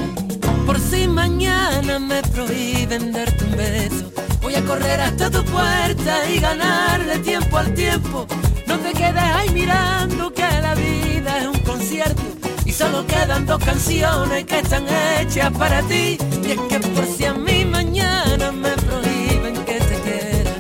Por 0.66 0.78
si 0.78 1.08
mañana 1.08 2.00
me 2.00 2.22
prohíben 2.22 3.14
darte 3.14 3.46
un 3.46 3.52
beso, 3.56 4.12
voy 4.42 4.54
a 4.56 4.66
correr 4.66 5.00
hasta 5.00 5.32
tu 5.32 5.42
puerta 5.46 6.30
y 6.30 6.42
ganarle 6.42 7.20
tiempo 7.20 7.58
al 7.58 7.74
tiempo. 7.74 8.28
No 8.68 8.78
te 8.78 8.92
quedes 8.92 9.24
ahí 9.24 9.52
mirando 9.52 10.34
que 10.34 10.42
la 10.42 10.76
vida 10.76 11.40
es 11.40 11.48
un 11.48 11.60
concierto 11.60 12.22
y 12.66 12.74
solo 12.74 13.08
quedan 13.08 13.46
dos 13.46 13.64
canciones 13.64 14.44
que 14.44 14.60
están 14.60 14.84
hechas 15.22 15.50
para 15.58 15.82
ti. 15.84 16.18
Y 16.46 16.52
es 16.52 16.60
que 16.68 16.80
por 16.82 17.06
si 17.06 17.24
a 17.24 17.34
mí 17.36 17.64
mañana 17.64 18.52
me 18.52 18.72
prohíben 18.72 19.64
que 19.64 19.80
te 19.80 19.96
quiera, 20.02 20.52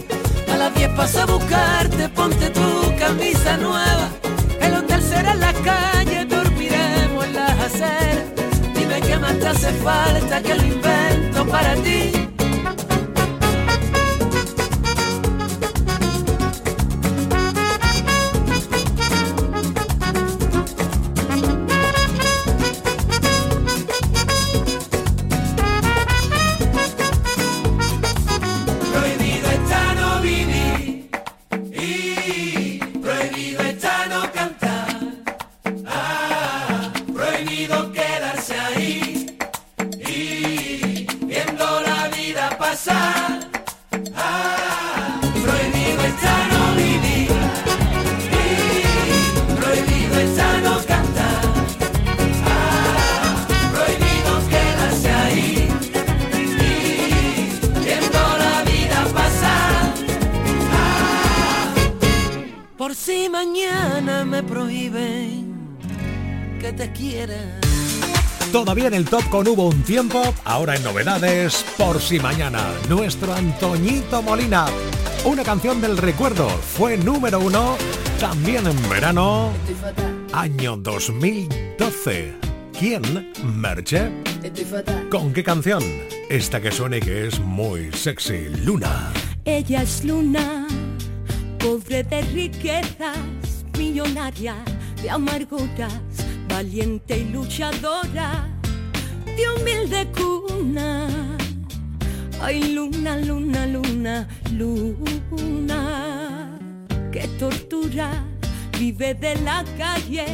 a 0.50 0.56
las 0.56 0.74
10 0.76 0.90
paso 0.92 1.24
a 1.24 1.26
buscarte, 1.26 2.08
ponte 2.08 2.50
tu 2.52 2.96
camisa 2.98 3.58
nueva. 3.58 4.23
En 5.32 5.40
la 5.40 5.54
calle, 5.54 6.26
dormiremos 6.26 7.26
en 7.26 7.34
las 7.34 7.60
aceras. 7.60 8.26
Dime 8.76 9.02
qué 9.02 9.18
más 9.18 9.40
te 9.40 9.48
hace 9.48 9.72
falta 9.74 10.42
que 10.42 10.56
lo 10.56 10.64
invento 10.64 11.46
para 11.48 11.76
ti. 11.76 12.23
En 68.94 69.00
el 69.00 69.06
top 69.06 69.28
con 69.30 69.48
hubo 69.48 69.70
un 69.70 69.82
tiempo, 69.82 70.22
ahora 70.46 70.76
en 70.76 70.84
novedades, 70.84 71.66
por 71.78 72.00
si 72.00 72.20
mañana, 72.20 72.74
nuestro 72.90 73.34
Antoñito 73.34 74.22
Molina. 74.22 74.68
Una 75.26 75.44
canción 75.44 75.82
del 75.82 75.98
recuerdo, 75.98 76.48
fue 76.48 76.98
número 76.98 77.40
uno, 77.40 77.76
también 78.20 78.68
en 78.68 78.90
verano, 78.90 79.52
año 80.32 80.78
2012. 80.78 82.34
¿Quién? 82.78 83.32
Merche. 83.44 84.12
¿Con 85.10 85.34
qué 85.34 85.44
canción? 85.44 85.84
Esta 86.30 86.62
que 86.62 86.72
suena 86.72 86.98
y 86.98 87.02
que 87.02 87.28
es 87.28 87.40
muy 87.40 87.92
sexy, 87.94 88.50
Luna. 88.64 89.12
Ella 89.46 89.82
es 89.82 90.06
Luna, 90.06 90.68
pobre 91.58 92.04
de 92.04 92.22
riquezas, 92.22 93.18
millonaria 93.78 94.56
de 95.02 95.10
amarguras, 95.10 96.00
valiente 96.48 97.18
y 97.18 97.30
luchadora, 97.32 98.53
de 99.44 99.62
humilde 99.62 100.08
cuna. 100.12 101.08
Ay, 102.42 102.74
luna, 102.74 103.18
luna, 103.18 103.66
luna, 103.66 104.28
luna, 104.52 105.80
que 107.12 107.28
tortura, 107.40 108.12
vive 108.78 109.14
de 109.14 109.36
la 109.42 109.64
calle, 109.78 110.26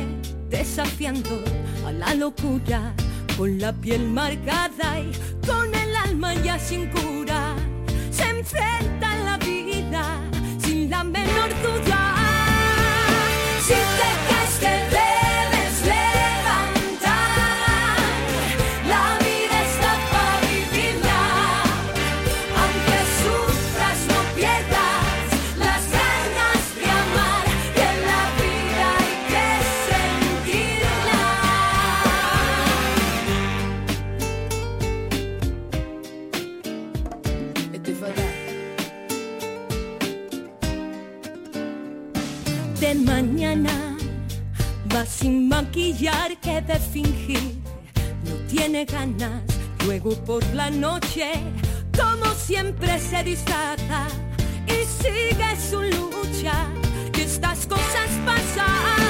desafiando 0.50 1.43
a 1.86 1.91
la 1.91 2.13
locura, 2.15 2.93
con 3.38 3.60
la 3.60 3.74
piel 3.74 4.08
marcada 4.08 5.00
y 5.00 5.12
con 5.45 5.74
el 5.74 5.95
alma 5.95 6.34
ya 6.36 6.58
sin 6.60 6.89
cura, 6.89 7.56
se 8.12 8.24
enfrenta 8.24 9.12
a 9.12 9.17
la 9.17 9.38
vida 9.38 10.04
sin 10.63 10.89
la 10.89 11.04
menor 11.04 11.50
duda. 11.63 11.99
Maquillar 45.70 46.36
que 46.42 46.62
de 46.62 46.80
fingir 46.80 47.62
no 48.26 48.36
tiene 48.48 48.86
ganas. 48.86 49.44
Luego 49.86 50.12
por 50.26 50.44
la 50.56 50.72
noche, 50.72 51.32
como 51.96 52.34
siempre 52.34 53.00
se 53.00 53.24
disfraza 53.24 54.08
y 54.65 55.04
sigue 55.04 55.56
su 55.70 55.82
lucha. 55.82 56.65
Que 57.13 57.24
estas 57.24 57.67
cosas 57.67 58.10
pasan. 58.26 59.09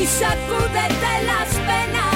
Y 0.00 0.06
sacúdete 0.06 1.26
las 1.26 1.54
penas. 1.66 2.09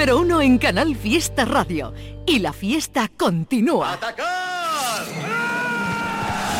Número 0.00 0.18
uno 0.18 0.40
en 0.40 0.56
Canal 0.56 0.96
Fiesta 0.96 1.44
Radio 1.44 1.92
y 2.24 2.38
la 2.38 2.54
fiesta 2.54 3.10
continúa. 3.18 3.98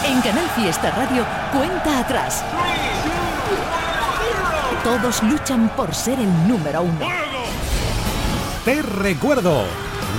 En 0.05 0.20
Canal 0.20 0.47
Fiesta 0.51 0.91
Radio, 0.91 1.24
cuenta 1.51 2.01
atrás. 2.01 2.45
Todos 4.84 5.22
luchan 5.22 5.74
por 5.74 5.95
ser 5.95 6.18
el 6.18 6.28
número 6.47 6.82
uno. 6.82 7.07
Te 8.66 8.82
recuerdo 8.82 9.64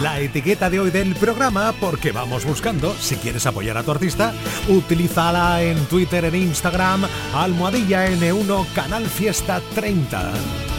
la 0.01 0.19
etiqueta 0.19 0.71
de 0.71 0.79
hoy 0.79 0.89
del 0.89 1.13
programa 1.15 1.75
porque 1.79 2.11
vamos 2.11 2.43
buscando, 2.43 2.95
si 2.95 3.17
quieres 3.17 3.45
apoyar 3.45 3.77
a 3.77 3.83
tu 3.83 3.91
artista, 3.91 4.33
utilízala 4.67 5.61
en 5.61 5.77
Twitter, 5.85 6.25
en 6.25 6.33
Instagram, 6.33 7.05
almohadilla 7.35 8.07
N1 8.07 8.65
Canal 8.73 9.05
Fiesta 9.05 9.61
30. 9.75 10.70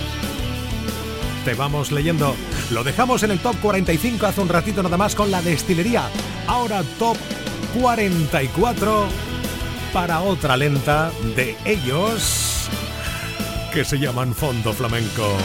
Te 1.44 1.54
vamos 1.54 1.90
leyendo. 1.90 2.36
Lo 2.70 2.84
dejamos 2.84 3.24
en 3.24 3.32
el 3.32 3.40
top 3.40 3.56
45 3.60 4.26
hace 4.26 4.40
un 4.40 4.48
ratito 4.48 4.82
nada 4.82 4.96
más 4.96 5.14
con 5.14 5.30
la 5.30 5.42
destilería. 5.42 6.08
Ahora 6.46 6.82
top 6.98 7.16
44 7.80 9.06
para 9.92 10.20
otra 10.20 10.56
lenta 10.56 11.10
de 11.34 11.56
ellos 11.64 12.68
que 13.72 13.84
se 13.84 13.98
llaman 13.98 14.34
Fondo 14.34 14.72
Flamenco. 14.72 15.36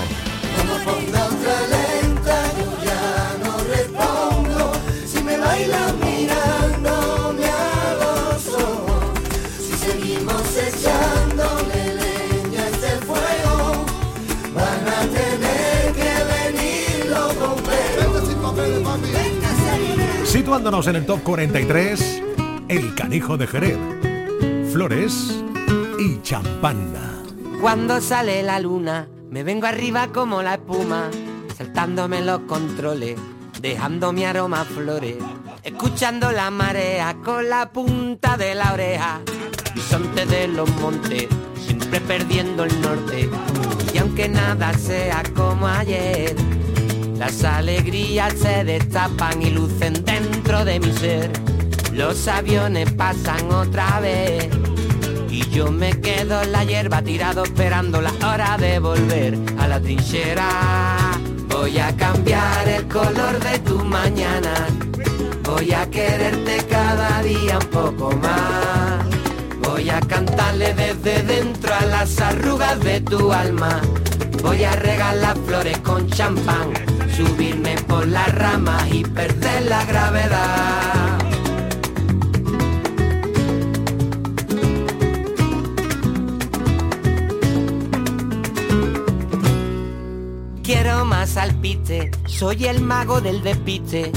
Situándonos 20.48 20.88
en 20.88 20.95
el 20.95 21.06
top 21.06 21.24
43, 21.24 22.24
El 22.70 22.95
Canijo 22.95 23.36
de 23.36 23.48
Jerez, 23.48 23.78
Flores 24.72 25.43
y 26.00 26.22
Champán. 26.22 26.93
Cuando 27.60 28.00
sale 28.00 28.41
la 28.43 28.58
luna, 28.62 29.10
me 29.30 29.43
vengo 29.43 29.68
arriba 29.68 30.08
como 30.14 30.41
la 30.41 30.54
espuma, 30.54 31.10
saltándome 31.58 32.22
los 32.22 32.39
controles, 32.43 33.20
dejando 33.60 34.14
mi 34.14 34.24
aroma 34.24 34.62
a 34.62 34.64
flores. 34.64 35.18
escuchando 35.66 36.32
la 36.32 36.50
marea 36.50 37.18
con 37.26 37.50
la 37.50 37.74
punta 37.74 38.38
de 38.38 38.56
la 38.56 38.72
oreja. 38.72 39.20
Bisonte 39.76 40.26
de 40.26 40.48
los 40.48 40.70
montes, 40.78 41.28
siempre 41.60 42.00
perdiendo 42.00 42.64
el 42.64 42.80
norte. 42.80 43.30
Y 43.93 43.98
aunque 43.98 44.30
nada 44.30 44.74
sea 44.76 45.24
como 45.36 45.68
ayer, 45.68 46.38
las 47.18 47.43
alegrías 47.43 48.34
se 48.34 48.63
destapan 48.63 49.41
y 49.41 49.49
lucen 49.49 50.05
dentro 50.05 50.63
de 50.63 50.80
mi 50.80 50.91
ser. 50.93 51.32
Los 51.93 52.28
aviones 52.28 52.91
pasan 52.91 53.51
otra 53.51 53.99
vez. 53.99 54.47
Y 55.30 55.47
yo 55.49 55.72
me 55.72 55.99
quedo 55.99 56.41
en 56.41 56.51
la 56.51 56.63
hierba 56.63 57.01
tirado 57.01 57.43
esperando 57.43 58.01
la 58.01 58.11
hora 58.11 58.57
de 58.57 58.80
volver 58.80 59.38
a 59.57 59.68
la 59.68 59.80
trinchera. 59.80 60.49
Voy 61.49 61.80
a 61.80 61.95
cambiar 61.95 62.68
el 62.68 62.88
color 62.88 63.39
de 63.39 63.59
tu 63.59 63.84
mañana. 63.84 64.53
Voy 65.43 65.74
a 65.74 65.89
quererte 65.89 66.65
cada 66.70 67.22
día 67.24 67.57
un 67.59 67.68
poco 67.68 68.11
más. 68.18 69.05
Voy 69.61 69.89
a 69.89 69.99
cantarle 70.01 70.74
desde 70.74 71.24
dentro 71.24 71.74
a 71.74 71.86
las 71.86 72.20
arrugas 72.20 72.80
de 72.82 73.01
tu 73.01 73.32
alma. 73.32 73.82
Voy 74.41 74.63
a 74.63 74.72
regalar 74.74 75.36
flores 75.45 75.78
con 75.80 76.07
champán, 76.09 76.72
subirme 77.18 77.76
por 77.88 78.07
las 78.07 78.32
ramas 78.36 78.86
y 78.93 79.03
perder 79.03 79.65
la 79.65 79.84
gravedad. 79.86 81.18
Quiero 90.61 91.05
más 91.05 91.38
alpiste, 91.38 92.11
soy 92.28 92.65
el 92.65 92.82
mago 92.82 93.20
del 93.20 93.41
despiste. 93.41 94.11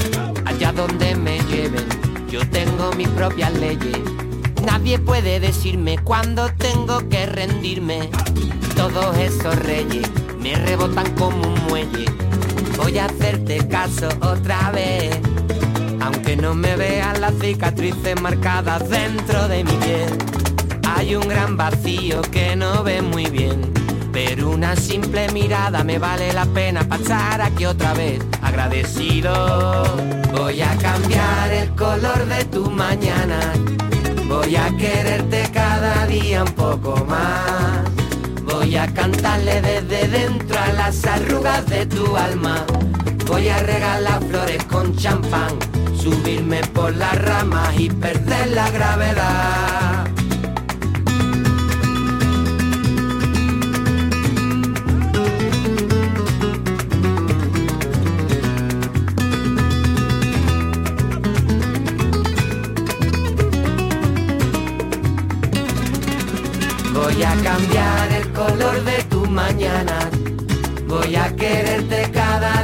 Allá 0.45 0.71
donde 0.71 1.15
me 1.15 1.39
lleven, 1.45 1.87
yo 2.29 2.47
tengo 2.51 2.91
mis 2.95 3.07
propias 3.09 3.51
leyes. 3.53 3.97
Nadie 4.63 4.99
puede 4.99 5.39
decirme 5.39 5.97
cuándo 6.03 6.51
tengo 6.55 7.09
que 7.09 7.25
rendirme. 7.25 8.11
Todos 8.75 9.17
esos 9.17 9.55
reyes 9.55 10.07
me 10.39 10.53
rebotan 10.53 11.09
como 11.15 11.47
un 11.47 11.63
muelle. 11.67 12.20
Voy 12.81 12.97
a 12.97 13.05
hacerte 13.05 13.67
caso 13.67 14.09
otra 14.21 14.71
vez. 14.71 15.15
Aunque 16.01 16.35
no 16.35 16.55
me 16.55 16.75
vean 16.75 17.21
las 17.21 17.35
cicatrices 17.39 18.19
marcadas 18.19 18.89
dentro 18.89 19.47
de 19.47 19.63
mi 19.63 19.71
piel. 19.73 20.17
Hay 20.95 21.15
un 21.15 21.27
gran 21.27 21.55
vacío 21.55 22.21
que 22.23 22.55
no 22.55 22.83
ve 22.83 23.03
muy 23.03 23.25
bien. 23.25 23.71
Pero 24.11 24.49
una 24.49 24.75
simple 24.75 25.31
mirada 25.31 25.83
me 25.83 25.99
vale 25.99 26.33
la 26.33 26.45
pena 26.45 26.83
pasar 26.83 27.41
aquí 27.41 27.65
otra 27.65 27.93
vez. 27.93 28.19
Agradecido. 28.41 29.83
Voy 30.31 30.61
a 30.61 30.75
cambiar 30.77 31.53
el 31.53 31.69
color 31.75 32.25
de 32.25 32.45
tu 32.45 32.71
mañana. 32.71 33.39
Voy 34.27 34.55
a 34.55 34.75
quererte 34.75 35.49
cada 35.53 36.07
día 36.07 36.43
un 36.43 36.53
poco 36.53 37.05
más. 37.05 38.00
Voy 38.71 38.79
a 38.79 38.87
cantarle 38.87 39.61
desde 39.61 40.07
dentro 40.07 40.57
a 40.57 40.71
las 40.71 41.03
arrugas 41.03 41.65
de 41.65 41.85
tu 41.87 42.15
alma. 42.15 42.65
Voy 43.27 43.49
a 43.49 43.57
regalar 43.57 44.23
flores 44.23 44.63
con 44.63 44.95
champán, 44.95 45.59
subirme 45.93 46.61
por 46.67 46.95
las 46.95 47.21
ramas 47.21 47.77
y 47.77 47.89
perder 47.89 48.47
la 48.51 48.71
gravedad. 48.71 50.00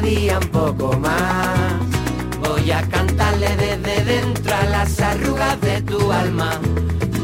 Un 0.07 0.47
poco 0.51 0.97
más. 0.99 1.73
Voy 2.39 2.71
a 2.71 2.81
cantarle 2.83 3.49
desde 3.57 4.05
dentro 4.05 4.55
a 4.55 4.63
las 4.65 4.99
arrugas 5.01 5.59
de 5.59 5.81
tu 5.81 6.11
alma. 6.11 6.59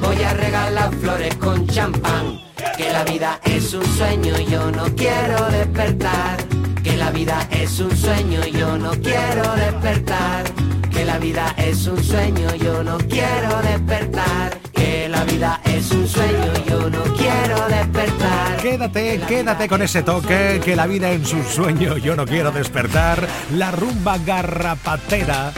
Voy 0.02 0.22
a 0.22 0.34
regalar 0.34 0.94
flores 0.96 1.34
con 1.36 1.66
champán. 1.68 2.42
Que 2.78 2.92
la 2.92 3.06
vida 3.06 3.40
es 3.46 3.74
un 3.74 3.86
sueño 3.86 4.38
yo 4.50 4.70
no 4.72 4.84
quiero 4.96 5.50
despertar. 5.50 6.38
Que 6.84 6.98
la 6.98 7.12
vida 7.12 7.48
es 7.52 7.80
un 7.80 7.96
sueño 7.96 8.46
yo 8.48 8.78
no 8.78 8.92
quiero 8.92 9.56
despertar. 9.56 10.44
Que 10.92 11.06
la 11.06 11.18
vida 11.20 11.56
es 11.58 11.88
un 11.88 12.04
sueño, 12.04 12.54
yo 12.56 12.84
no 12.84 12.98
quiero 12.98 13.62
despertar. 13.64 14.63
Que 14.84 15.08
la 15.08 15.24
vida 15.24 15.62
es 15.64 15.92
un 15.92 16.06
sueño, 16.06 16.54
yo 16.68 16.90
no 16.90 17.04
quiero 17.16 17.68
despertar. 17.70 18.58
Quédate, 18.62 19.22
quédate 19.26 19.70
con 19.70 19.82
ese 19.82 20.04
toque, 20.04 20.60
que 20.62 20.76
la 20.76 20.88
vida 20.88 21.10
es 21.10 21.32
un 21.32 21.46
sueño, 21.46 21.96
yo 21.96 22.18
no 22.18 22.26
quiero 22.26 22.52
despertar. 22.52 23.26
La 23.54 23.72
rumba 23.72 24.18
garrapatera 24.18 25.54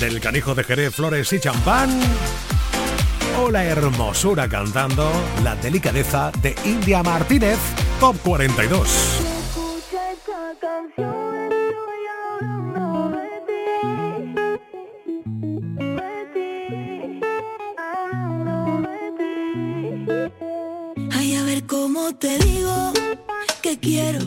del 0.00 0.18
canijo 0.18 0.54
de 0.54 0.64
Jerez, 0.64 0.94
Flores 0.94 1.30
y 1.34 1.40
Champán. 1.40 1.90
O 3.38 3.50
la 3.50 3.64
hermosura 3.64 4.48
cantando 4.48 5.10
la 5.42 5.56
delicadeza 5.56 6.32
de 6.40 6.56
India 6.64 7.02
Martínez, 7.02 7.58
Top 8.00 8.16
42. 8.24 9.34
Te 22.12 22.38
digo 22.38 22.92
que 23.62 23.78
quiero 23.78 24.20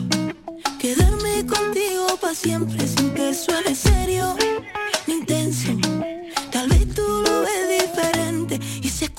quedarme 0.80 1.46
contigo 1.46 2.06
para 2.20 2.34
siempre 2.34 2.86
sin 2.88 3.14
que 3.14 3.32
suene 3.32 3.74
serio 3.74 4.34
ni 5.06 5.14
intenso. 5.14 5.68
Tal 6.50 6.68
vez 6.68 6.92
tú 6.92 7.02
lo 7.02 7.42
ves 7.42 7.86
diferente 7.86 8.58
y 8.82 8.88
si 8.88 9.04
es 9.04 9.10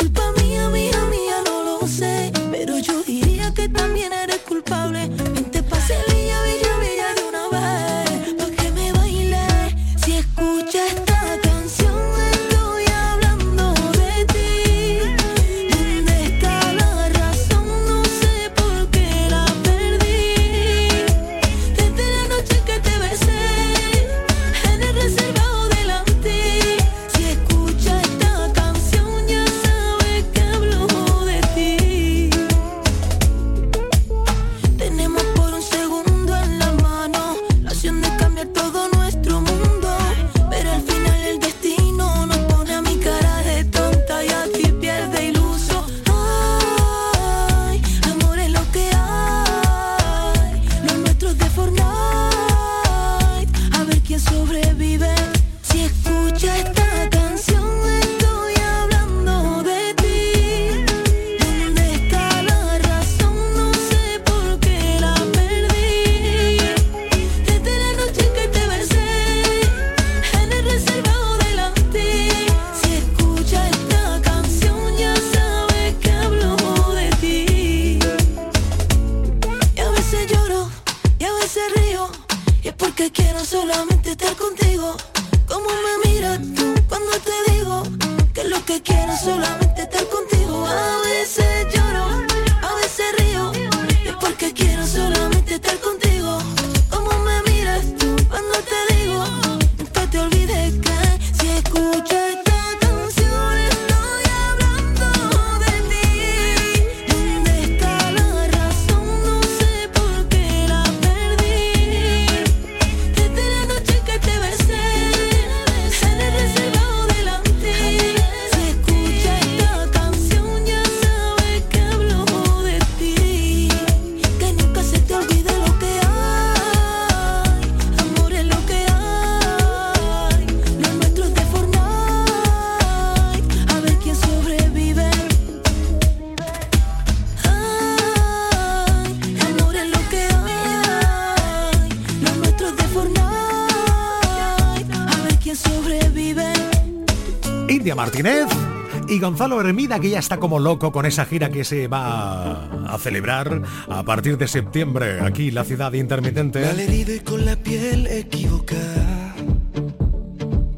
Gonzalo 149.30 149.62
Hermida, 149.62 150.00
que 150.00 150.10
ya 150.10 150.18
está 150.18 150.38
como 150.38 150.58
loco 150.58 150.92
con 150.92 151.06
esa 151.06 151.24
gira 151.24 151.52
que 151.52 151.64
se 151.64 151.88
va 151.88 152.66
a 152.92 152.98
celebrar 152.98 153.62
a 153.88 154.02
partir 154.02 154.40
de 154.40 154.48
septiembre 154.48 155.20
aquí 155.22 155.52
la 155.52 155.64
ciudad 155.64 155.94
intermitente. 155.94 156.68
herido 156.68 157.14
y 157.14 157.20
con 157.20 157.46
la 157.46 157.56
piel 157.56 158.08
equivocada. 158.08 159.36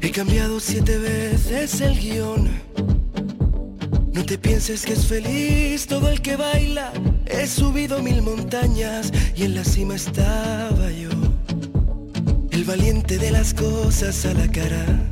He 0.02 0.10
cambiado 0.10 0.60
siete 0.60 0.98
veces 0.98 1.80
el 1.80 1.98
guion. 1.98 2.50
No 4.12 4.22
te 4.26 4.36
pienses 4.36 4.84
que 4.84 4.92
es 4.92 5.06
feliz 5.06 5.86
todo 5.86 6.10
el 6.10 6.20
que 6.20 6.36
baila. 6.36 6.92
He 7.24 7.46
subido 7.46 8.02
mil 8.02 8.20
montañas 8.20 9.10
y 9.34 9.44
en 9.44 9.54
la 9.54 9.64
cima 9.64 9.94
estaba 9.94 10.90
yo. 10.90 11.08
El 12.50 12.64
valiente 12.64 13.16
de 13.16 13.30
las 13.30 13.54
cosas 13.54 14.26
a 14.26 14.34
la 14.34 14.46
cara. 14.46 15.11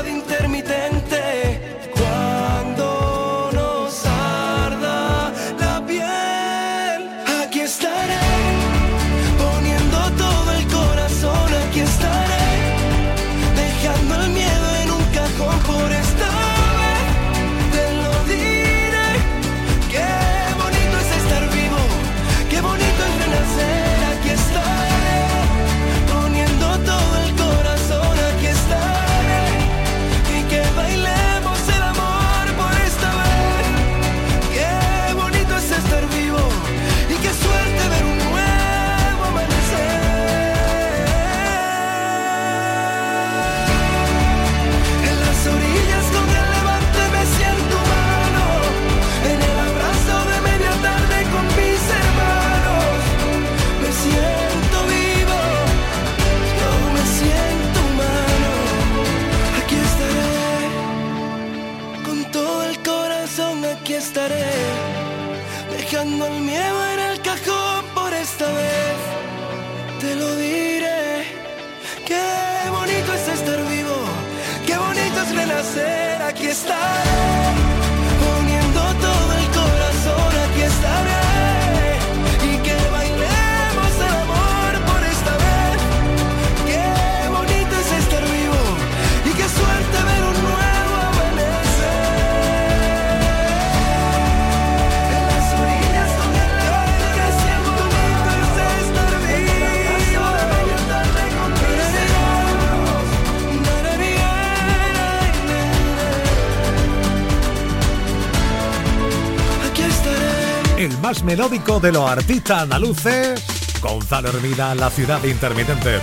melódico 111.23 111.81
de 111.81 111.91
los 111.91 112.09
artistas 112.09 112.61
andaluces, 112.63 113.43
Gonzalo 113.81 114.29
Hermida, 114.29 114.73
La 114.75 114.89
Ciudad 114.89 115.21
Intermitente. 115.25 115.99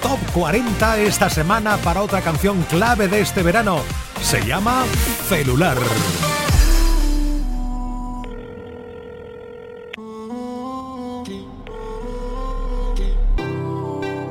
Top 0.00 0.18
40 0.32 0.98
esta 1.00 1.28
semana 1.28 1.76
para 1.78 2.00
otra 2.02 2.20
canción 2.20 2.62
clave 2.70 3.08
de 3.08 3.20
este 3.20 3.42
verano. 3.42 3.80
Se 4.22 4.46
llama 4.46 4.84
Celular. 5.28 5.76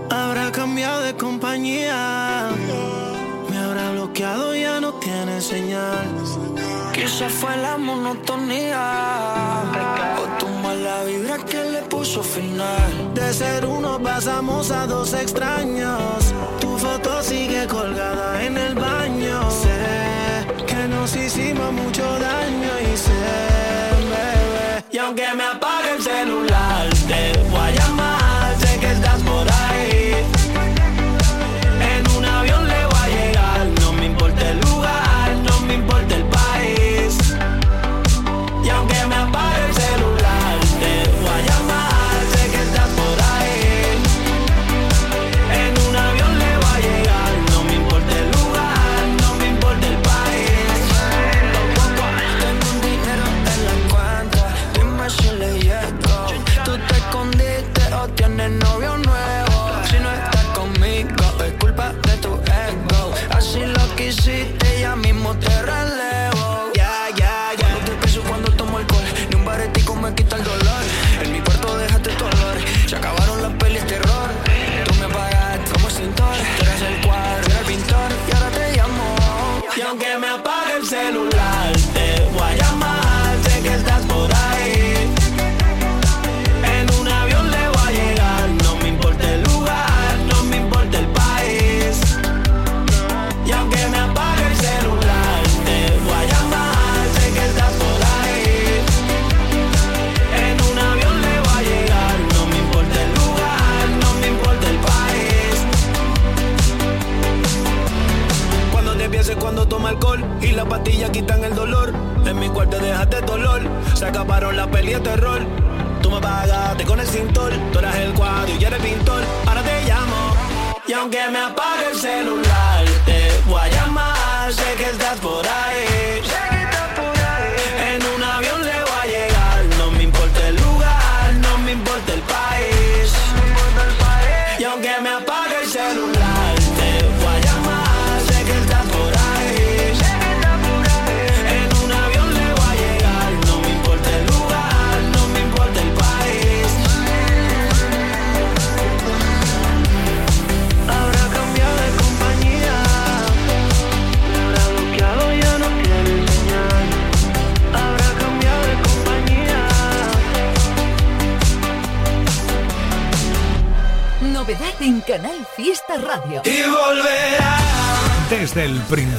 Habrá 0.10 0.52
cambiado 0.54 1.02
de 1.02 1.14
compañía. 1.16 2.50
Me 3.50 3.58
habrá 3.58 3.92
bloqueado, 3.92 4.56
ya 4.56 4.80
no 4.80 4.94
tiene 4.94 5.42
señal. 5.42 6.08
Quizá 7.04 7.28
fue 7.28 7.58
la 7.58 7.78
monotonía. 7.78 8.80
O 10.22 10.40
tu 10.40 10.48
mala 10.64 11.04
vibra 11.04 11.38
que 11.38 11.62
le 11.66 11.82
puso 11.82 12.24
final. 12.24 13.14
De 13.14 13.34
ser 13.34 13.66
uno 13.66 14.00
pasamos 14.02 14.72
a 14.72 14.88
dos 14.88 15.14
extraños. 15.14 16.34
Tu 16.62 16.78
foto 16.78 17.22
sigue 17.22 17.68
colgada 17.68 18.42
en 18.42 18.58
el 18.58 18.76
baño. 18.76 19.52
Sé 19.52 20.48
que 20.66 20.88
nos 20.88 21.14
hicimos 21.14 21.74
mucho 21.74 22.04
daño 22.20 22.72
y 22.90 22.96
sé, 22.96 23.12
bebé. 24.14 24.86
Y 24.90 24.98
aunque 24.98 25.28
me 25.36 25.44
apague 25.44 25.96
el 25.98 26.02
celular, 26.02 26.88
te 27.10 27.38
voy 27.50 27.63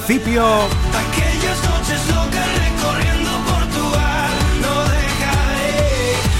principio. 0.07 0.44
Aquellas 0.44 1.59
noches 1.64 2.00
locas 2.09 2.48
recorriendo 2.64 3.30
Portugal, 3.48 4.32
no 4.61 4.74
dejaré 4.84 5.80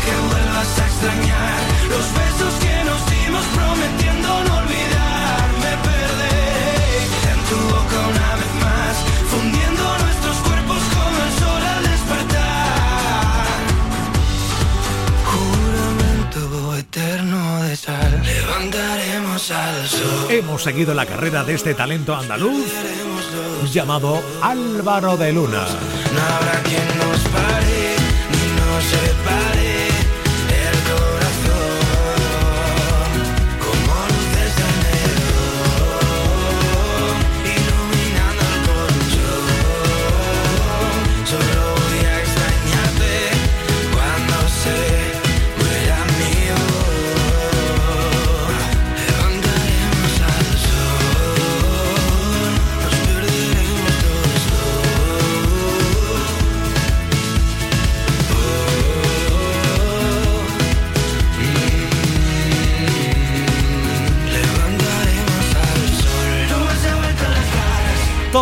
que 0.05 0.15
vuelvas 0.29 0.79
a 0.79 0.87
extrañar 0.87 1.59
los 1.89 2.07
besos 2.21 2.53
que 2.61 2.77
nos 2.85 3.01
dimos 3.11 3.45
prometiendo 3.57 4.29
no 4.45 4.57
olvidar. 4.59 5.45
Me 5.65 5.73
perderé 5.89 7.09
en 7.33 7.39
tu 7.49 7.59
boca 7.73 7.97
una 8.13 8.31
vez 8.41 8.53
más, 8.65 8.95
fundiendo 9.33 9.83
nuestros 10.05 10.37
cuerpos 10.47 10.83
con 10.95 11.13
el 11.25 11.31
sol 11.41 11.63
al 11.75 11.83
despertar. 11.93 13.47
Juramento 15.33 16.77
eterno 16.77 17.63
de 17.63 17.77
sal, 17.77 18.23
levantaremos 18.25 19.51
al 19.51 19.89
sol. 19.89 20.27
Hemos 20.31 20.63
seguido 20.63 20.93
la 20.93 21.07
carrera 21.07 21.45
de 21.45 21.55
este 21.55 21.73
talento 21.75 22.15
andaluz 22.15 22.67
llamado 23.73 24.23
Álvaro 24.41 25.17
de 25.17 25.33
Luna. 25.33 25.67
No 26.15 26.21
habrá 26.37 26.63
quien 26.63 26.87
nos 26.99 27.19
pare, 27.29 27.97
ni 28.31 28.47
nos 28.61 28.85
separe. 28.85 29.54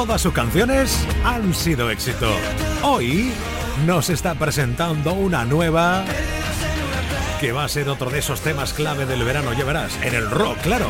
Todas 0.03 0.21
sus 0.21 0.33
canciones 0.33 1.07
han 1.25 1.55
sido 1.55 1.89
éxito. 1.89 2.29
Hoy 2.83 3.33
nos 3.87 4.11
está 4.11 4.35
presentando 4.35 5.13
una 5.13 5.45
nueva 5.45 6.05
que 7.41 7.53
va 7.53 7.63
a 7.63 7.69
ser 7.69 7.89
otro 7.89 8.11
de 8.11 8.19
esos 8.19 8.41
temas 8.41 8.73
clave 8.73 9.07
del 9.07 9.23
verano, 9.23 9.53
ya 9.53 9.65
verás, 9.65 9.97
en 10.03 10.13
el 10.13 10.29
rock, 10.29 10.59
claro. 10.63 10.87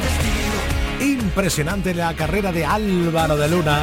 Impresionante 0.99 1.93
la 1.93 2.15
carrera 2.15 2.53
de 2.53 2.65
Álvaro 2.65 3.37
de 3.37 3.51
Luna. 3.51 3.81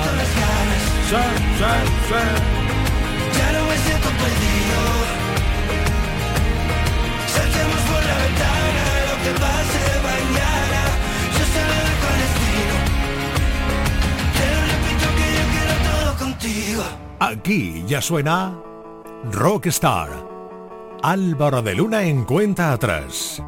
Aquí 17.29 17.83
ya 17.85 18.01
suena 18.01 18.59
Rockstar. 19.31 20.09
Álvaro 21.03 21.61
de 21.61 21.75
Luna 21.75 22.01
en 22.01 22.25
cuenta 22.25 22.73
atrás. 22.73 23.39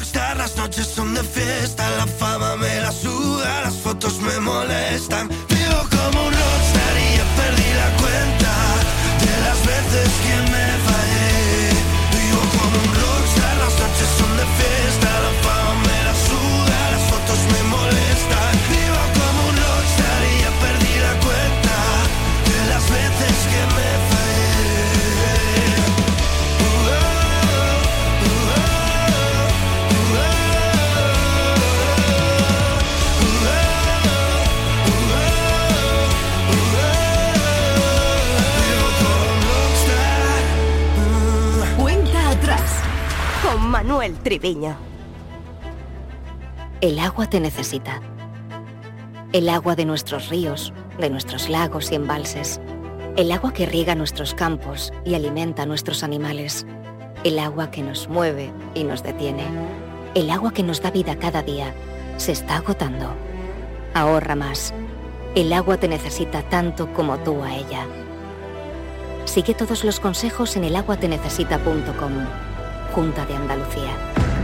rockstar, 0.00 0.36
las 0.38 0.56
noches 0.56 0.86
son 0.86 1.14
de 1.14 1.22
fiesta, 1.22 1.88
la 1.98 2.06
fama 2.06 2.56
me 2.56 2.80
la 2.80 2.90
suda, 2.90 3.62
las 3.62 3.74
fotos 3.74 4.20
me 4.20 4.40
molestan. 4.40 5.28
Manuel 43.82 44.18
Triviño. 44.18 44.76
El 46.82 46.98
agua 46.98 47.30
te 47.30 47.40
necesita. 47.40 48.02
El 49.32 49.48
agua 49.48 49.74
de 49.74 49.86
nuestros 49.86 50.28
ríos, 50.28 50.74
de 50.98 51.08
nuestros 51.08 51.48
lagos 51.48 51.90
y 51.90 51.94
embalses. 51.94 52.60
El 53.16 53.32
agua 53.32 53.54
que 53.54 53.64
riega 53.64 53.94
nuestros 53.94 54.34
campos 54.34 54.92
y 55.06 55.14
alimenta 55.14 55.62
a 55.62 55.66
nuestros 55.66 56.02
animales. 56.02 56.66
El 57.24 57.38
agua 57.38 57.70
que 57.70 57.82
nos 57.82 58.06
mueve 58.06 58.52
y 58.74 58.84
nos 58.84 59.02
detiene. 59.02 59.46
El 60.14 60.28
agua 60.28 60.52
que 60.52 60.62
nos 60.62 60.82
da 60.82 60.90
vida 60.90 61.16
cada 61.16 61.40
día 61.42 61.72
se 62.18 62.32
está 62.32 62.56
agotando. 62.56 63.14
Ahorra 63.94 64.34
más. 64.34 64.74
El 65.34 65.54
agua 65.54 65.78
te 65.78 65.88
necesita 65.88 66.42
tanto 66.42 66.92
como 66.92 67.16
tú 67.20 67.42
a 67.42 67.56
ella. 67.56 67.86
Sigue 69.24 69.54
todos 69.54 69.84
los 69.84 70.00
consejos 70.00 70.54
en 70.56 70.64
elaguatenecesita.com. 70.64 72.49
Junta 72.92 73.24
de 73.26 73.36
Andalucía. 73.36 73.96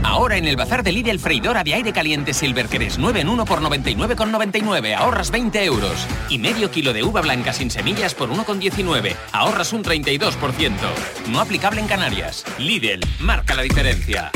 Ahora 0.03 0.37
en 0.37 0.47
el 0.47 0.57
bazar 0.57 0.83
de 0.83 0.93
Lidl 0.93 1.19
freidora 1.19 1.65
de 1.65 1.75
aire 1.75 1.93
caliente 1.93 2.33
Silver 2.33 2.69
que 2.69 2.79
9 2.97 3.21
en 3.21 3.29
1 3.29 3.45
por 3.45 3.61
99,99. 3.61 4.95
Ahorras 4.95 5.31
20 5.31 5.65
euros. 5.65 6.07
Y 6.31 6.39
medio 6.39 6.71
kilo 6.71 6.93
de 6.93 7.03
uva 7.03 7.23
blanca 7.23 7.53
sin 7.53 7.71
semillas 7.71 8.15
por 8.15 8.31
1,19. 8.31 9.15
Ahorras 9.33 9.73
un 9.73 9.83
32%. 9.83 10.73
No 11.29 11.41
aplicable 11.41 11.81
en 11.81 11.89
Canarias. 11.89 12.45
Lidl, 12.59 13.01
marca 13.21 13.55
la 13.55 13.63
diferencia. 13.63 14.31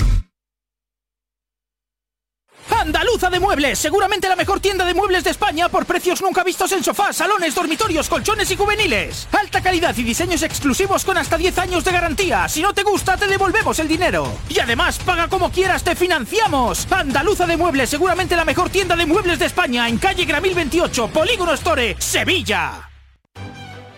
Andaluza 2.78 3.30
de 3.30 3.40
Muebles, 3.40 3.78
seguramente 3.78 4.28
la 4.28 4.36
mejor 4.36 4.60
tienda 4.60 4.84
de 4.84 4.94
muebles 4.94 5.24
de 5.24 5.30
España 5.30 5.68
por 5.68 5.86
precios 5.86 6.22
nunca 6.22 6.44
vistos 6.44 6.72
en 6.72 6.84
sofás, 6.84 7.16
salones, 7.16 7.54
dormitorios, 7.54 8.08
colchones 8.08 8.50
y 8.50 8.56
juveniles. 8.56 9.28
Alta 9.32 9.62
calidad 9.62 9.96
y 9.96 10.02
diseños 10.02 10.42
exclusivos 10.42 11.04
con 11.04 11.18
hasta 11.18 11.36
10 11.36 11.58
años 11.58 11.84
de 11.84 11.92
garantía. 11.92 12.48
Si 12.48 12.62
no 12.62 12.72
te 12.72 12.82
gusta, 12.82 13.16
te 13.16 13.26
devolvemos 13.26 13.78
el 13.78 13.88
dinero. 13.88 14.32
Y 14.48 14.58
además, 14.58 14.98
paga 14.98 15.28
como 15.28 15.50
quieras, 15.50 15.84
te 15.84 15.94
financiamos. 15.94 16.86
Andaluza 16.90 17.46
de 17.46 17.56
Muebles, 17.56 17.90
seguramente 17.90 18.36
la 18.36 18.44
mejor 18.44 18.70
tienda 18.70 18.96
de 18.96 19.06
muebles 19.06 19.38
de 19.38 19.46
España 19.46 19.88
en 19.88 19.98
calle 19.98 20.24
Gramil 20.24 20.54
28, 20.54 21.08
Polígono 21.08 21.54
Store, 21.54 21.96
Sevilla. 21.98 22.90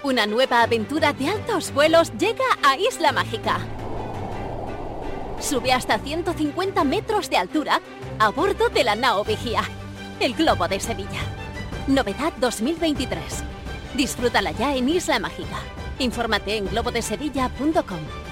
Una 0.02 0.26
nueva 0.26 0.62
aventura 0.62 1.12
de 1.12 1.28
altos 1.28 1.72
vuelos 1.72 2.12
llega 2.18 2.44
a 2.64 2.76
Isla 2.76 3.12
Mágica. 3.12 3.60
Sube 5.42 5.72
hasta 5.72 5.98
150 5.98 6.84
metros 6.84 7.28
de 7.28 7.36
altura 7.36 7.80
a 8.20 8.30
bordo 8.30 8.68
de 8.68 8.84
la 8.84 8.94
Nao 8.94 9.24
Vigía, 9.24 9.62
el 10.20 10.34
globo 10.34 10.68
de 10.68 10.78
Sevilla. 10.78 11.20
Novedad 11.88 12.32
2023. 12.38 13.20
Disfrútala 13.96 14.52
ya 14.52 14.76
en 14.76 14.88
Isla 14.88 15.18
Mágica. 15.18 15.58
Infórmate 15.98 16.56
en 16.56 16.66
globodesevilla.com. 16.68 18.31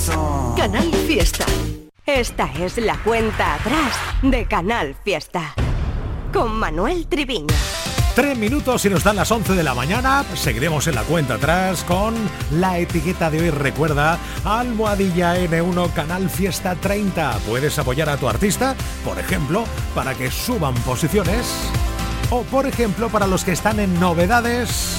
Corazón. 0.00 0.54
Canal 0.56 0.92
Fiesta. 1.06 1.46
Esta 2.06 2.50
es 2.58 2.78
la 2.78 2.96
cuenta 3.02 3.54
atrás 3.54 3.94
de 4.22 4.46
Canal 4.46 4.96
Fiesta. 5.04 5.54
Con 6.32 6.54
Manuel 6.54 7.06
Triviño. 7.06 7.54
Tres 8.14 8.36
minutos 8.36 8.84
y 8.84 8.90
nos 8.90 9.04
dan 9.04 9.16
las 9.16 9.30
11 9.30 9.54
de 9.54 9.62
la 9.62 9.74
mañana. 9.74 10.24
Seguiremos 10.34 10.86
en 10.88 10.96
la 10.96 11.02
cuenta 11.02 11.34
atrás 11.34 11.84
con 11.84 12.14
la 12.52 12.78
etiqueta 12.78 13.30
de 13.30 13.40
hoy. 13.40 13.50
Recuerda, 13.50 14.18
Almohadilla 14.44 15.36
N1 15.36 15.92
Canal 15.92 16.28
Fiesta 16.28 16.74
30. 16.74 17.38
Puedes 17.48 17.78
apoyar 17.78 18.08
a 18.08 18.16
tu 18.16 18.28
artista, 18.28 18.74
por 19.04 19.18
ejemplo, 19.18 19.64
para 19.94 20.14
que 20.14 20.30
suban 20.30 20.74
posiciones. 20.74 21.46
O 22.30 22.42
por 22.42 22.66
ejemplo, 22.66 23.08
para 23.08 23.26
los 23.26 23.44
que 23.44 23.52
están 23.52 23.80
en 23.80 23.98
novedades, 23.98 24.96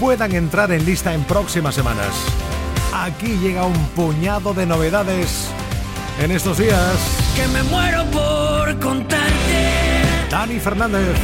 puedan 0.00 0.34
entrar 0.34 0.72
en 0.72 0.84
lista 0.84 1.14
en 1.14 1.24
próximas 1.24 1.74
semanas. 1.74 2.14
Aquí 2.96 3.36
llega 3.42 3.64
un 3.64 3.76
puñado 3.96 4.54
de 4.54 4.66
novedades 4.66 5.48
en 6.20 6.30
estos 6.30 6.58
días. 6.58 6.96
Que 7.34 7.48
me 7.48 7.64
muero 7.64 8.04
por 8.04 8.78
contarte. 8.78 9.72
Dani 10.30 10.60
Fernández. 10.60 11.16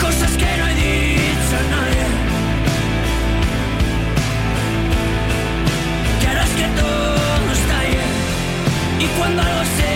Cosas 0.00 0.30
que 0.30 0.46
no 0.58 0.66
he 0.68 0.74
dicho 0.74 1.54
a 1.58 1.62
nadie. 1.74 2.06
Que 6.20 6.26
harás 6.28 6.50
que 6.50 6.68
todo 6.80 7.52
estalle. 7.52 8.04
Y 9.00 9.06
cuando 9.18 9.42
algo 9.42 9.64
se 9.76 9.87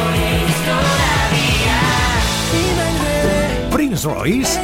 Por 0.00 0.14
ellos 0.14 0.60
todavía. 0.64 1.76
Prince 3.70 4.08
Royce 4.08 4.58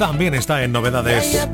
también 0.00 0.34
está 0.34 0.64
en 0.64 0.72
novedades. 0.72 1.46